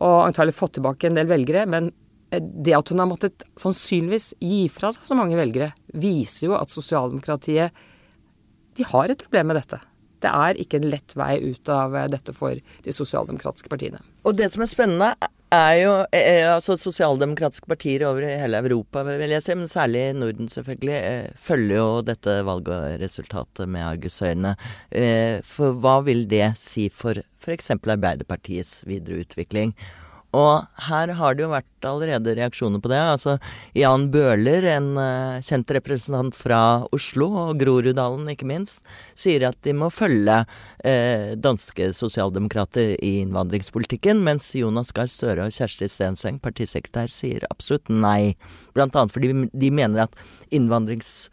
og 0.00 0.16
antagelig 0.28 0.54
fått 0.54 0.78
tilbake 0.78 1.08
en 1.08 1.18
del 1.18 1.28
velgere, 1.28 1.66
men 1.66 1.90
det 2.30 2.76
at 2.76 2.92
hun 2.92 3.02
har 3.02 3.10
måttet 3.10 3.42
sannsynligvis 3.58 4.34
gi 4.38 4.68
fra 4.70 4.92
seg 4.94 5.08
så 5.08 5.16
mange 5.18 5.36
velgere, 5.38 5.72
viser 5.90 6.46
jo 6.46 6.54
at 6.60 6.70
sosialdemokratiet 6.70 7.74
de 8.78 8.86
har 8.86 9.10
et 9.10 9.18
problem 9.18 9.50
med 9.50 9.58
dette. 9.58 9.80
Det 10.22 10.30
er 10.30 10.60
ikke 10.62 10.78
en 10.78 10.88
lett 10.92 11.16
vei 11.18 11.34
ut 11.42 11.68
av 11.72 11.96
dette 12.12 12.32
for 12.36 12.54
de 12.54 12.94
sosialdemokratiske 12.94 13.72
partiene. 13.72 13.98
Og 14.22 14.36
det 14.38 14.52
som 14.52 14.62
er 14.62 14.70
spennende, 14.70 15.10
er 15.54 15.76
jo 15.80 15.92
eh, 16.14 16.46
altså 16.46 16.76
Sosialdemokratiske 16.78 17.68
partier 17.70 18.04
over 18.06 18.22
hele 18.22 18.60
Europa, 18.62 19.02
vil 19.08 19.34
jeg 19.34 19.44
si, 19.44 19.56
men 19.58 19.70
særlig 19.70 20.02
i 20.08 20.16
Norden 20.18 20.50
selvfølgelig, 20.50 20.98
eh, 20.98 21.32
følger 21.34 21.80
jo 21.80 21.88
dette 22.06 22.36
valgresultatet 22.46 23.68
med 23.68 23.86
argusøyne. 23.86 24.54
Eh, 24.90 25.40
for 25.46 25.78
hva 25.82 26.00
vil 26.06 26.26
det 26.30 26.52
si 26.60 26.88
for 26.94 27.18
f.eks. 27.40 27.72
Arbeiderpartiets 27.80 28.84
videre 28.86 29.24
utvikling? 29.24 29.74
Og 30.36 30.66
her 30.86 31.10
har 31.18 31.34
det 31.34 31.42
jo 31.42 31.50
vært 31.50 31.86
allerede 31.88 32.36
reaksjoner 32.38 32.82
på 32.82 32.90
det. 32.92 33.00
Altså 33.00 33.36
Jan 33.74 34.06
Bøhler, 34.14 34.66
en 34.76 34.92
uh, 34.94 35.40
kjent 35.42 35.72
representant 35.74 36.36
fra 36.38 36.60
Oslo, 36.94 37.30
og 37.48 37.58
Groruddalen 37.62 38.28
ikke 38.30 38.46
minst, 38.46 38.84
sier 39.18 39.48
at 39.48 39.58
de 39.66 39.74
må 39.74 39.90
følge 39.90 40.42
uh, 40.44 41.32
danske 41.34 41.90
sosialdemokrater 41.98 42.94
i 43.02 43.16
innvandringspolitikken, 43.24 44.22
mens 44.26 44.52
Jonas 44.54 44.94
Gahr 44.94 45.10
Støre 45.10 45.48
og 45.48 45.56
Kjersti 45.56 45.90
Stenseng, 45.90 46.38
partisekretær, 46.42 47.10
sier 47.10 47.48
absolutt 47.50 47.90
nei. 47.90 48.36
Blant 48.76 48.94
annet 48.94 49.14
fordi 49.16 49.34
de 49.50 49.74
mener 49.74 50.06
at 50.06 50.14
innvandrings 50.54 51.30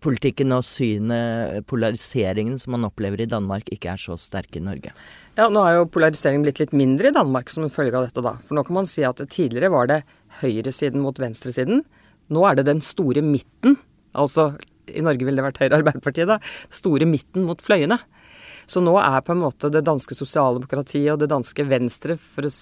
politikken 0.00 0.54
og 0.56 0.64
synet, 0.66 1.60
polariseringen 1.70 2.58
som 2.60 2.74
man 2.76 2.86
opplever 2.88 3.22
i 3.22 3.28
Danmark, 3.30 3.68
ikke 3.72 3.92
er 3.92 4.00
så 4.00 4.16
sterk 4.20 4.56
i 4.56 4.64
Norge. 4.64 4.94
Ja, 5.36 5.48
nå 5.52 5.64
har 5.64 5.78
jo 5.78 5.90
polariseringen 5.92 6.46
blitt 6.46 6.62
litt 6.62 6.74
mindre 6.76 7.10
i 7.10 7.16
Danmark 7.16 7.52
som 7.52 7.66
en 7.66 7.72
følge 7.72 7.98
av 7.98 8.08
dette, 8.08 8.24
da. 8.24 8.36
For 8.46 8.56
nå 8.56 8.64
kan 8.66 8.80
man 8.80 8.88
si 8.88 9.04
at 9.06 9.20
tidligere 9.32 9.72
var 9.72 9.90
det 9.90 10.02
høyresiden 10.40 11.04
mot 11.04 11.20
venstresiden. 11.20 11.84
Nå 12.30 12.46
er 12.46 12.58
det 12.58 12.68
den 12.70 12.82
store 12.84 13.24
midten. 13.26 13.76
Altså 14.16 14.54
i 14.90 15.02
Norge 15.04 15.26
ville 15.26 15.38
det 15.38 15.46
vært 15.46 15.60
Høyre 15.62 15.80
Arbeiderpartiet, 15.80 16.30
da. 16.30 16.40
Store 16.72 17.06
midten 17.08 17.46
mot 17.46 17.60
fløyene. 17.62 18.00
Så 18.70 18.78
nå 18.84 18.92
er 19.02 19.22
på 19.26 19.34
en 19.34 19.42
måte 19.42 19.70
det 19.72 19.82
danske 19.86 20.14
sosialdemokratiet 20.14 21.10
og 21.10 21.18
det 21.22 21.30
danske 21.32 21.64
Venstre, 21.66 22.14
for 22.14 22.46
å 22.46 22.52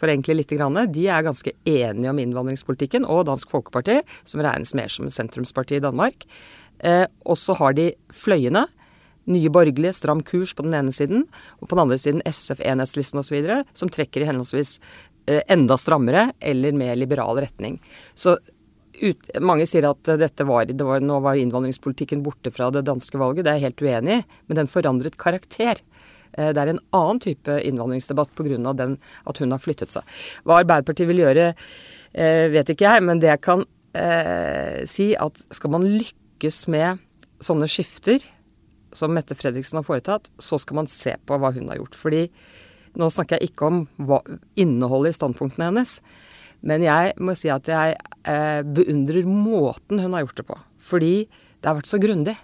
forenkle 0.00 0.38
litt, 0.38 0.54
de 0.54 1.04
er 1.04 1.26
ganske 1.26 1.52
enige 1.68 2.12
om 2.12 2.20
innvandringspolitikken. 2.22 3.04
Og 3.04 3.26
Dansk 3.28 3.52
Folkeparti, 3.52 3.98
som 4.24 4.40
regnes 4.40 4.72
mer 4.78 4.88
som 4.88 5.10
sentrumsparti 5.12 5.76
i 5.76 5.84
Danmark. 5.84 6.24
Eh, 6.80 7.06
og 7.24 7.38
så 7.38 7.56
har 7.60 7.76
de 7.78 7.90
fløyene. 8.14 8.66
Nye 9.30 9.50
borgerlige, 9.52 9.94
stram 9.94 10.22
kurs 10.26 10.54
på 10.56 10.64
den 10.64 10.74
ene 10.74 10.92
siden, 10.94 11.26
og 11.60 11.68
på 11.68 11.76
den 11.76 11.84
andre 11.84 11.98
siden 12.00 12.22
SF, 12.26 12.62
enhetslisten 12.66 13.20
osv., 13.20 13.50
som 13.76 13.90
trekker 13.92 14.24
i 14.24 14.30
henholdsvis 14.30 14.78
eh, 15.28 15.42
enda 15.52 15.76
strammere 15.78 16.30
eller 16.40 16.74
mer 16.74 16.96
liberal 16.98 17.38
retning. 17.38 17.78
Så 18.18 18.38
ut, 19.00 19.30
mange 19.40 19.66
sier 19.68 19.86
at 19.90 20.12
dette 20.20 20.46
var, 20.48 20.66
det 20.66 20.86
var, 20.86 21.04
nå 21.04 21.20
var 21.24 21.38
innvandringspolitikken 21.40 22.24
borte 22.24 22.52
fra 22.54 22.70
det 22.74 22.86
danske 22.88 23.20
valget. 23.20 23.44
Det 23.46 23.52
er 23.52 23.60
jeg 23.60 23.68
helt 23.68 23.84
uenig 23.86 24.16
i, 24.18 24.24
men 24.48 24.62
den 24.62 24.72
forandret 24.72 25.18
karakter. 25.20 25.82
Eh, 26.32 26.52
det 26.54 26.62
er 26.62 26.72
en 26.72 26.82
annen 26.96 27.20
type 27.22 27.58
innvandringsdebatt 27.66 28.34
pga. 28.38 28.96
at 29.26 29.38
hun 29.38 29.52
har 29.52 29.58
flyttet 29.62 29.92
seg. 29.92 30.02
Hva 30.44 30.62
Arbeiderpartiet 30.62 31.08
vil 31.08 31.22
gjøre, 31.24 31.54
eh, 32.14 32.48
vet 32.48 32.68
ikke 32.68 32.88
jeg, 32.88 33.02
men 33.02 33.20
det 33.20 33.28
jeg 33.28 33.40
kan 33.40 33.64
eh, 33.94 34.84
si 34.86 35.14
at 35.14 35.36
skal 35.50 35.70
man 35.70 35.84
lykkes 35.84 36.19
lykkes 36.40 36.68
med 36.72 37.00
sånne 37.44 37.68
skifter 37.68 38.22
som 38.96 39.12
Mette 39.12 39.36
Fredriksen 39.36 39.78
har 39.78 39.86
foretatt, 39.86 40.30
så 40.40 40.58
skal 40.58 40.80
man 40.80 40.88
se 40.90 41.14
på 41.26 41.36
hva 41.38 41.52
hun 41.52 41.68
har 41.68 41.78
gjort. 41.78 41.94
Fordi 41.94 42.24
nå 42.98 43.08
snakker 43.12 43.38
jeg 43.38 43.52
ikke 43.52 43.68
om 43.68 43.82
hva, 44.02 44.18
innholdet 44.58 45.12
i 45.12 45.18
standpunktene 45.18 45.68
hennes. 45.68 46.00
Men 46.66 46.82
jeg 46.82 47.12
må 47.20 47.36
si 47.38 47.52
at 47.52 47.68
jeg 47.70 47.94
eh, 48.26 48.62
beundrer 48.64 49.28
måten 49.28 50.00
hun 50.00 50.16
har 50.16 50.24
gjort 50.24 50.40
det 50.40 50.46
på. 50.48 50.58
Fordi 50.80 51.14
det 51.28 51.68
har 51.68 51.78
vært 51.78 51.92
så 51.92 52.00
grundig. 52.02 52.34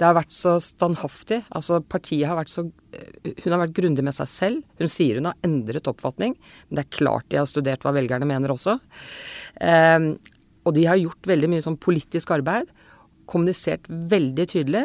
Det 0.00 0.08
har 0.08 0.16
vært 0.16 0.34
så 0.34 0.56
standhaftig. 0.64 1.42
Altså 1.54 1.78
partiet 1.84 2.26
har 2.26 2.40
vært 2.40 2.50
så 2.50 2.66
eh, 2.96 3.36
Hun 3.44 3.52
har 3.52 3.62
vært 3.62 3.76
grundig 3.78 4.04
med 4.04 4.16
seg 4.16 4.32
selv. 4.32 4.66
Hun 4.80 4.90
sier 4.90 5.20
hun 5.20 5.30
har 5.30 5.38
endret 5.46 5.88
oppfatning. 5.92 6.34
Men 6.66 6.80
det 6.80 6.86
er 6.88 6.98
klart 6.98 7.30
de 7.30 7.38
har 7.38 7.48
studert 7.48 7.86
hva 7.86 7.94
velgerne 7.94 8.28
mener 8.28 8.56
også. 8.56 8.80
Eh, 9.62 10.10
og 10.66 10.76
de 10.76 10.90
har 10.90 10.98
gjort 10.98 11.30
veldig 11.30 11.54
mye 11.54 11.64
sånn 11.64 11.78
politisk 11.80 12.34
arbeid 12.34 12.68
kommunisert 13.30 13.88
veldig 13.88 14.46
tydelig, 14.50 14.84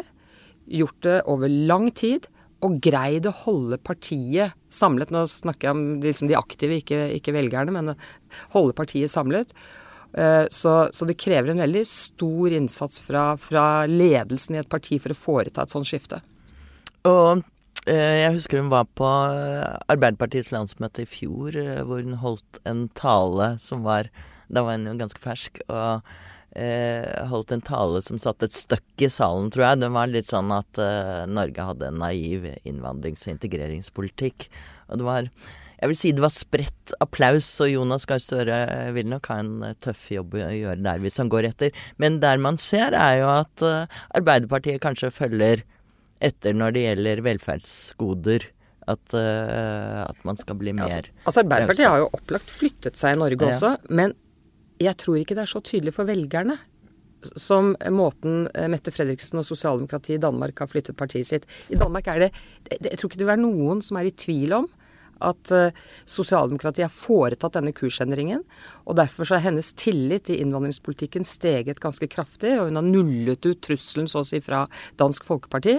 gjort 0.66 1.02
det 1.06 1.20
over 1.30 1.50
lang 1.50 1.90
tid, 1.94 2.26
og 2.64 2.78
greid 2.82 3.26
å 3.28 3.34
holde 3.44 3.78
partiet 3.84 4.56
samlet. 4.72 5.12
Nå 5.12 5.26
snakker 5.30 5.68
jeg 5.68 5.76
om 5.76 5.82
liksom 6.02 6.30
de 6.30 6.38
aktive, 6.38 6.80
ikke, 6.80 7.02
ikke, 7.18 7.34
velgerne, 7.36 7.74
men 7.74 7.92
holde 8.54 8.76
partiet 8.76 9.12
samlet. 9.12 9.52
Eh, 10.16 10.46
så, 10.50 10.76
så, 10.92 11.08
det 11.08 11.18
krever 11.20 11.52
en 11.52 11.60
veldig 11.60 11.82
stor 11.88 12.54
innsats 12.56 13.02
fra, 13.04 13.26
fra, 13.40 13.66
ledelsen 13.90 14.56
i 14.56 14.62
et 14.62 14.70
parti 14.72 15.00
for 15.02 15.12
å 15.12 15.18
foreta 15.18 15.66
et 15.66 15.74
sånt 15.74 15.88
skifte. 15.88 16.22
Og 17.06 17.42
eh, 17.84 18.22
jeg 18.22 18.36
husker 18.38 18.62
hun 18.62 18.72
var 18.72 18.88
på 18.96 19.04
eh, 19.06 19.66
Arbeiderpartiets 19.92 20.54
landsmøte 20.54 21.04
i 21.04 21.10
fjor, 21.10 21.60
hvor 21.84 22.00
hun 22.00 22.16
holdt 22.22 22.62
en 22.64 22.86
tale 22.96 23.56
som 23.62 23.84
var 23.86 24.10
Da 24.46 24.62
var 24.62 24.78
hun 24.78 24.86
jo 24.86 24.96
ganske 25.02 25.20
fersk. 25.20 25.60
og 25.66 26.06
eh, 26.56 27.28
holdt 27.30 27.52
en 27.54 27.64
tale 27.64 28.00
som 28.04 28.18
satte 28.22 28.48
et 28.48 28.56
støkk 28.56 29.04
i 29.06 29.12
salen, 29.12 29.52
tror 29.52 29.68
jeg. 29.68 29.82
Den 29.84 29.94
var 29.96 30.10
litt 30.10 30.30
sånn 30.30 30.50
at 30.56 30.80
eh, 30.82 31.22
Norge 31.28 31.68
hadde 31.70 31.92
en 31.92 32.02
naiv 32.02 32.48
innvandrings- 32.64 33.28
og 33.28 33.36
integreringspolitikk. 33.36 34.48
Og 34.90 35.00
det 35.00 35.06
var 35.06 35.30
jeg 35.76 35.90
vil 35.90 35.98
si 35.98 36.10
det 36.16 36.22
var 36.24 36.32
spredt 36.32 36.94
applaus, 37.04 37.48
og 37.60 37.68
Jonas 37.68 38.06
Gahr 38.08 38.20
Støre 38.22 38.58
vil 38.96 39.08
nok 39.10 39.28
ha 39.28 39.38
en 39.42 39.54
eh, 39.66 39.76
tøff 39.84 40.08
jobb 40.14 40.38
å 40.40 40.48
gjøre 40.48 40.80
der 40.86 41.02
hvis 41.04 41.20
han 41.20 41.30
går 41.32 41.50
etter. 41.50 41.86
Men 42.00 42.20
der 42.24 42.40
man 42.42 42.56
ser, 42.60 42.96
er 42.96 43.20
jo 43.20 43.30
at 43.34 43.64
eh, 43.66 43.98
Arbeiderpartiet 44.16 44.80
kanskje 44.84 45.12
følger 45.12 45.66
etter 46.24 46.56
når 46.56 46.76
det 46.76 46.84
gjelder 46.86 47.24
velferdsgoder. 47.26 48.52
At, 48.86 49.02
uh, 49.18 50.04
at 50.06 50.20
man 50.22 50.36
skal 50.38 50.54
bli 50.60 50.70
mer 50.70 50.84
altså, 50.86 51.10
altså 51.26 51.42
Arbeiderpartiet 51.42 51.88
har 51.90 52.04
jo 52.04 52.10
opplagt 52.14 52.52
flyttet 52.54 52.94
seg 52.94 53.16
i 53.16 53.18
Norge 53.18 53.42
ja. 53.42 53.48
også, 53.50 53.70
men 53.90 54.12
jeg 54.82 54.96
tror 55.00 55.20
ikke 55.20 55.36
det 55.36 55.46
er 55.46 55.52
så 55.54 55.62
tydelig 55.64 55.94
for 55.96 56.08
velgerne 56.08 56.58
som 57.40 57.72
måten 57.90 58.46
eh, 58.54 58.68
Mette 58.70 58.92
Fredriksen 58.94 59.40
og 59.40 59.46
sosialdemokratiet 59.48 60.18
i 60.18 60.22
Danmark 60.22 60.60
har 60.62 60.70
flyttet 60.70 60.98
partiet 60.98 61.28
sitt. 61.28 61.46
I 61.72 61.78
Danmark 61.78 62.08
er 62.12 62.26
det 62.26 62.32
Jeg 62.70 62.98
tror 62.98 63.10
ikke 63.10 63.20
det 63.20 63.24
vil 63.24 63.32
være 63.32 63.44
noen 63.44 63.80
som 63.84 63.98
er 63.98 64.10
i 64.10 64.16
tvil 64.16 64.54
om 64.60 64.68
at 65.24 65.48
uh, 65.48 65.72
sosialdemokratiet 66.04 66.84
har 66.84 66.92
foretatt 66.92 67.54
denne 67.56 67.72
kursendringen. 67.72 68.42
Og 68.84 68.98
derfor 68.98 69.24
så 69.24 69.38
er 69.38 69.46
hennes 69.46 69.70
tillit 69.80 70.28
i 70.28 70.36
innvandringspolitikken 70.42 71.24
steget 71.24 71.80
ganske 71.80 72.04
kraftig, 72.12 72.50
og 72.58 72.68
hun 72.68 72.76
har 72.76 72.84
nullet 72.84 73.48
ut 73.48 73.62
trusselen 73.64 74.10
så 74.12 74.20
å 74.20 74.28
si 74.28 74.42
fra 74.44 74.66
Dansk 75.00 75.24
Folkeparti. 75.24 75.78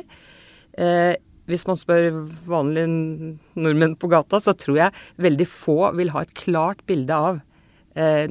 Eh, 0.73 1.13
hvis 1.45 1.67
man 1.69 1.77
spør 1.77 2.09
vanlige 2.49 2.89
nordmenn 2.89 3.93
på 4.01 4.09
gata, 4.09 4.41
så 4.41 4.57
tror 4.57 4.81
jeg 4.81 5.05
veldig 5.21 5.47
få 5.51 5.77
vil 6.01 6.15
ha 6.15 6.25
et 6.25 6.33
klart 6.41 6.81
bilde 6.89 7.21
av 7.29 7.37
Eh, 7.37 7.56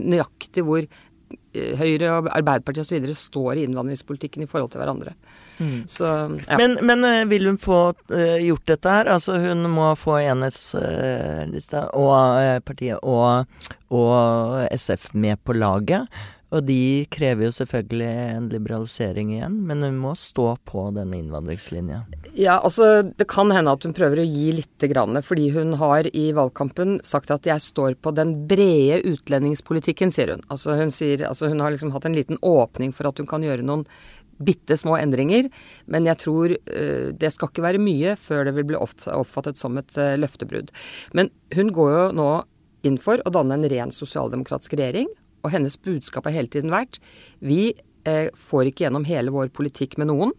nøyaktig 0.01 0.65
hvor 0.67 0.85
eh, 0.85 1.73
Høyre 1.81 2.13
og 2.13 2.31
Arbeiderpartiet 2.31 2.87
osv. 2.87 3.09
står 3.19 3.59
i 3.59 3.67
innvandringspolitikken 3.67 4.45
i 4.45 4.51
forhold 4.51 4.73
til 4.75 4.83
hverandre. 4.83 5.17
Mm. 5.59 5.87
Så, 5.89 6.07
ja. 6.45 6.59
men, 6.61 6.77
men, 6.85 7.05
eh, 7.09 7.25
vil 7.31 7.49
hun 7.49 7.59
få 7.61 7.81
gjort 8.13 8.67
dette 8.69 8.93
her? 8.93 9.11
Altså 9.17 9.39
hun 9.41 9.65
må 9.73 9.91
få 9.99 10.19
enhetslista 10.21 11.87
og 11.97 12.63
partiet 12.69 13.01
og, 13.03 13.47
og, 13.91 14.67
SF 14.77 15.15
med 15.15 15.41
på 15.45 15.57
laget. 15.57 16.07
Og 16.55 16.63
de 16.63 17.07
krever 17.11 17.49
jo 17.49 17.55
selvfølgelig 17.55 18.11
en 18.37 18.45
liberalisering 18.53 19.33
igjen, 19.35 19.57
men 19.67 19.83
hun 19.83 19.97
må 19.99 20.13
stå 20.19 20.53
på 20.69 20.85
denne 20.95 21.19
innvandringslinja. 21.19 22.05
Ja, 22.39 22.61
altså 22.61 23.03
det 23.09 23.27
kan 23.33 23.51
hende 23.51 23.75
at 23.75 23.83
hun 23.87 23.95
prøver 23.97 24.23
å 24.23 24.27
gi 24.27 24.53
lite 24.55 24.91
grann, 24.93 25.19
fordi 25.27 25.49
hun 25.57 25.75
har 25.81 26.07
i 26.15 26.29
valgkampen 26.37 27.01
sagt 27.03 27.33
at 27.35 27.47
'jeg 27.47 27.61
står 27.61 27.99
på 27.99 28.15
den 28.15 28.47
brede 28.47 29.03
utlendingspolitikken', 29.03 30.13
sier 30.15 30.37
hun. 30.37 30.45
Altså 30.49 30.79
hun, 30.79 30.91
sier, 30.91 31.27
altså 31.27 31.49
hun 31.49 31.61
har 31.61 31.75
liksom 31.75 31.91
hatt 31.91 32.07
en 32.07 32.15
liten 32.15 32.39
åpning 32.43 32.95
for 32.95 33.09
at 33.09 33.19
hun 33.19 33.27
kan 33.27 33.43
gjøre 33.43 33.67
noen 33.67 33.85
bitte 34.39 34.77
små 34.77 34.99
endringer, 35.01 35.49
men 35.87 36.05
jeg 36.05 36.19
tror 36.19 36.53
uh, 36.53 37.13
det 37.13 37.33
skal 37.33 37.49
ikke 37.49 37.65
være 37.65 37.83
mye 37.83 38.17
før 38.21 38.45
det 38.45 38.55
vil 38.55 38.69
bli 38.69 38.77
oppfattet 38.77 39.57
som 39.57 39.77
et 39.79 39.97
uh, 39.97 40.15
løftebrudd. 40.21 40.71
Men 41.17 41.31
hun 41.57 41.73
går 41.73 41.91
jo 41.91 42.13
nå 42.13 42.31
inn 42.87 42.99
for 42.99 43.19
å 43.25 43.33
danne 43.33 43.57
en 43.57 43.69
ren 43.69 43.91
sosialdemokratisk 43.91 44.77
regjing, 44.79 45.09
og 45.47 45.55
hennes 45.55 45.79
budskap 45.79 46.27
har 46.27 46.35
hele 46.35 46.51
tiden 46.53 46.75
vært 46.75 46.99
vi 47.39 47.71
eh, 48.07 48.29
får 48.35 48.71
ikke 48.71 48.87
gjennom 48.87 49.07
hele 49.09 49.35
vår 49.35 49.53
politikk 49.55 49.97
med 50.01 50.11
noen, 50.11 50.35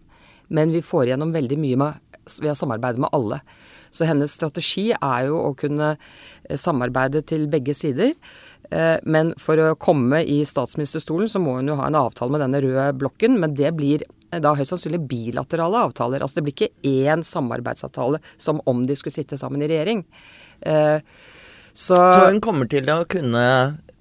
men 0.47 0.75
vi 0.75 0.83
får 0.83 1.11
gjennom 1.11 1.33
veldig 1.35 1.57
mye 1.59 1.79
med, 1.79 2.19
ved 2.41 2.53
å 2.53 2.59
samarbeide 2.59 3.03
med 3.03 3.13
alle. 3.15 3.41
Så 3.91 4.07
hennes 4.07 4.33
strategi 4.33 4.89
er 4.93 5.27
jo 5.29 5.39
å 5.41 5.55
kunne 5.57 5.95
eh, 5.95 6.59
samarbeide 6.59 7.23
til 7.27 7.47
begge 7.51 7.75
sider. 7.77 8.13
Eh, 8.71 8.97
men 9.07 9.33
for 9.41 9.59
å 9.61 9.75
komme 9.79 10.23
i 10.23 10.41
statsministerstolen 10.47 11.31
så 11.31 11.41
må 11.43 11.57
hun 11.59 11.71
jo 11.71 11.79
ha 11.79 11.89
en 11.89 11.99
avtale 11.99 12.33
med 12.33 12.43
denne 12.45 12.61
røde 12.63 12.91
blokken, 12.99 13.39
men 13.41 13.55
det 13.57 13.73
blir 13.77 14.05
eh, 14.05 14.41
da 14.43 14.55
høyst 14.57 14.75
sannsynlig 14.75 15.03
bilaterale 15.09 15.87
avtaler. 15.89 16.23
Altså 16.23 16.39
det 16.39 16.47
blir 16.47 16.57
ikke 16.57 16.93
én 17.09 17.25
samarbeidsavtale 17.25 18.21
som 18.37 18.61
om 18.69 18.85
de 18.87 18.97
skulle 18.99 19.17
sitte 19.17 19.39
sammen 19.39 19.63
i 19.63 19.71
regjering. 19.71 20.05
Så, 21.77 21.93
så 21.93 22.23
hun 22.31 22.39
kommer 22.41 22.65
til 22.71 22.87
å 22.89 23.03
kunne 23.05 23.43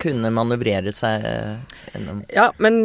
kunne 0.02 0.32
manøvrere 0.34 0.92
seg 0.96 1.24
eh, 1.24 1.78
gjennom 1.94 2.20
Ja, 2.34 2.50
men 2.62 2.76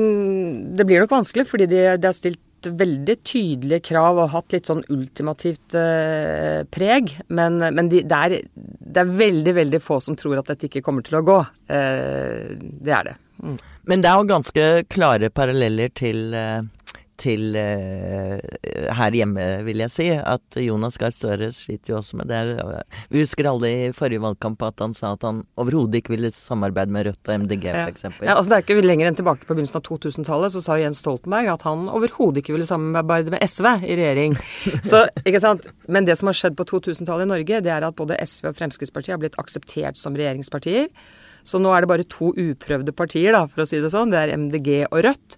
det 0.78 0.88
blir 0.88 1.04
nok 1.04 1.14
vanskelig, 1.18 1.48
fordi 1.50 1.68
de, 1.72 1.84
de 2.00 2.10
har 2.10 2.18
stilt 2.18 2.42
veldig 2.70 3.16
tydelige 3.26 3.82
krav 3.90 4.20
og 4.22 4.32
hatt 4.36 4.54
litt 4.54 4.70
sånn 4.70 4.84
ultimativt 4.94 5.76
eh, 5.78 6.62
preg. 6.70 7.16
Men, 7.34 7.58
men 7.62 7.90
de, 7.90 8.04
det, 8.06 8.20
er, 8.20 8.36
det, 8.54 9.02
er, 9.02 9.16
veldig, 9.22 9.56
veldig 9.58 9.82
få 9.82 10.00
som 10.04 10.18
tror 10.20 10.40
at 10.42 10.52
dette 10.52 10.70
ikke 10.70 10.84
kommer 10.86 11.06
til 11.06 11.20
å 11.20 11.26
gå. 11.26 11.40
Eh, 11.74 12.54
det 12.58 12.96
er 12.98 13.10
det. 13.12 13.16
Mm. 13.42 13.58
Men 13.90 14.04
det 14.04 14.12
er 14.12 14.20
jo 14.20 14.30
ganske 14.30 14.68
klare 14.94 15.32
paralleller 15.34 15.94
til 15.98 16.36
eh, 16.38 16.62
til 17.22 17.56
uh, 17.56 18.38
her 18.98 19.16
hjemme, 19.16 19.46
vil 19.68 19.84
jeg 19.84 19.94
si. 19.94 20.08
At 20.18 20.58
Jonas 20.60 20.98
Gahr 21.02 21.14
Støre 21.14 21.52
sliter 21.56 21.94
jo 21.94 22.00
også 22.00 22.20
med 22.20 22.32
det. 22.32 22.42
Vi 23.14 23.24
husker 23.24 23.50
alle 23.50 23.72
i 23.72 23.92
forrige 23.96 24.24
valgkamp 24.24 24.62
at 24.68 24.84
han 24.84 24.96
sa 24.98 25.14
at 25.16 25.26
han 25.28 25.44
overhodet 25.62 26.02
ikke 26.02 26.16
ville 26.16 26.32
samarbeide 26.34 26.94
med 26.94 27.08
Rødt 27.10 27.32
og 27.32 27.46
MDG, 27.46 27.68
ja. 27.70 27.86
f.eks. 27.88 28.06
Ja, 28.22 28.36
altså 28.36 28.52
det 28.52 28.60
er 28.60 28.66
ikke 28.66 28.86
lenger 28.86 29.10
enn 29.10 29.20
tilbake 29.20 29.46
på 29.46 29.56
begynnelsen 29.56 29.80
av 29.80 29.86
2000-tallet, 29.88 30.56
så 30.56 30.64
sa 30.66 30.80
Jens 30.82 31.02
Stoltenberg 31.04 31.52
at 31.54 31.66
han 31.68 31.88
overhodet 31.92 32.44
ikke 32.44 32.56
ville 32.56 32.70
samarbeide 32.70 33.34
med 33.34 33.44
SV 33.46 33.68
i 33.86 33.98
regjering. 34.00 34.38
Så, 34.92 35.04
ikke 35.26 35.42
sant. 35.44 35.68
Men 35.92 36.08
det 36.08 36.18
som 36.20 36.30
har 36.30 36.38
skjedd 36.38 36.58
på 36.60 36.66
2000-tallet 36.70 37.28
i 37.28 37.32
Norge, 37.32 37.64
det 37.64 37.74
er 37.74 37.86
at 37.86 37.98
både 37.98 38.18
SV 38.24 38.52
og 38.52 38.58
Fremskrittspartiet 38.58 39.16
har 39.16 39.22
blitt 39.22 39.38
akseptert 39.42 40.00
som 40.00 40.16
regjeringspartier. 40.18 40.90
Så 41.48 41.62
nå 41.62 41.72
er 41.74 41.84
det 41.84 41.90
bare 41.90 42.08
to 42.10 42.32
uprøvde 42.38 42.94
partier, 42.94 43.34
da, 43.34 43.46
for 43.50 43.64
å 43.64 43.68
si 43.70 43.82
det 43.82 43.92
sånn. 43.94 44.14
Det 44.14 44.22
er 44.22 44.36
MDG 44.38 44.70
og 44.90 45.02
Rødt. 45.08 45.38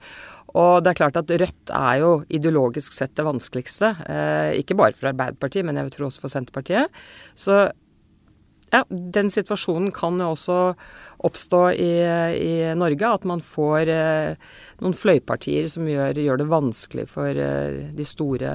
Og 0.53 0.83
det 0.83 0.91
er 0.91 0.99
klart 0.99 1.17
at 1.17 1.31
Rødt 1.41 1.71
er 1.73 2.01
jo 2.03 2.11
ideologisk 2.29 2.93
sett 2.93 3.15
det 3.17 3.25
vanskeligste. 3.25 3.93
Eh, 4.05 4.59
ikke 4.61 4.77
bare 4.77 4.93
for 4.97 5.09
Arbeiderpartiet, 5.09 5.65
men 5.65 5.79
jeg 5.81 5.95
tror 5.95 6.09
også 6.09 6.21
for 6.25 6.33
Senterpartiet. 6.33 6.93
Så 7.33 7.63
ja, 8.73 8.81
den 8.89 9.29
situasjonen 9.33 9.91
kan 9.93 10.17
jo 10.21 10.31
også 10.33 10.57
oppstå 11.25 11.61
i, 11.77 11.91
i 12.37 12.53
Norge. 12.77 13.09
At 13.09 13.25
man 13.29 13.41
får 13.45 13.89
eh, 13.93 14.51
noen 14.81 14.97
fløypartier 14.97 15.69
som 15.73 15.89
gjør, 15.89 16.21
gjør 16.21 16.41
det 16.41 16.49
vanskelig 16.53 17.07
for 17.11 17.29
eh, 17.33 17.93
de 17.93 18.07
store, 18.07 18.53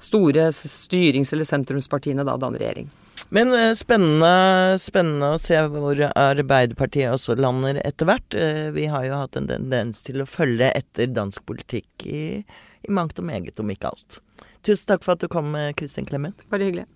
store 0.00 0.48
styrings- 0.52 1.32
eller 1.36 1.48
sentrumspartiene 1.48 2.24
da 2.24 2.36
å 2.36 2.40
danne 2.40 2.60
regjering. 2.60 2.88
Men 3.34 3.52
eh, 3.54 3.72
spennende, 3.74 4.78
spennende 4.78 5.32
å 5.34 5.40
se 5.40 5.58
hvor 5.72 5.98
Arbeiderpartiet 6.08 7.10
også 7.10 7.34
lander 7.38 7.80
etter 7.82 8.08
hvert. 8.08 8.36
Eh, 8.38 8.68
vi 8.76 8.86
har 8.92 9.06
jo 9.08 9.22
hatt 9.22 9.38
en 9.38 9.48
tendens 9.50 10.04
til 10.06 10.22
å 10.22 10.28
følge 10.30 10.70
etter 10.70 11.10
dansk 11.10 11.46
politikk 11.48 12.06
i, 12.06 12.26
i 12.86 12.92
mangt 12.92 13.18
og 13.18 13.26
meget, 13.26 13.58
om 13.62 13.72
ikke 13.72 13.90
alt. 13.90 14.20
Tusen 14.66 14.92
takk 14.92 15.06
for 15.06 15.16
at 15.16 15.24
du 15.24 15.30
kom, 15.32 15.54
Kristin 15.78 16.06
Clemet. 16.06 16.46
Bare 16.50 16.70
hyggelig. 16.70 16.86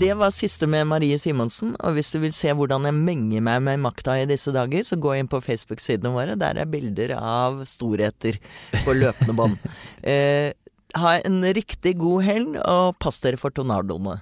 Det 0.00 0.14
var 0.16 0.30
siste 0.32 0.64
med 0.64 0.86
Marie 0.88 1.18
Simonsen, 1.20 1.74
og 1.76 1.92
hvis 1.92 2.08
du 2.14 2.22
vil 2.22 2.32
se 2.32 2.54
hvordan 2.56 2.86
jeg 2.88 2.96
menger 2.96 3.42
meg 3.44 3.58
med 3.66 3.82
makta 3.84 4.14
i 4.16 4.28
disse 4.30 4.48
dager, 4.54 4.80
så 4.86 4.96
gå 4.96 5.12
inn 5.18 5.28
på 5.28 5.42
Facebook-sidene 5.44 6.14
våre. 6.14 6.38
Der 6.40 6.56
er 6.56 6.70
bilder 6.72 7.12
av 7.18 7.58
storheter 7.68 8.38
på 8.80 8.94
løpende 8.96 9.34
bånd. 9.36 9.58
eh, 10.12 10.56
ha 10.96 11.12
en 11.20 11.44
riktig 11.44 11.98
god 12.00 12.24
helg, 12.24 12.56
og 12.64 12.96
pass 12.96 13.20
dere 13.20 13.36
for 13.42 13.52
tornadoene. 13.52 14.16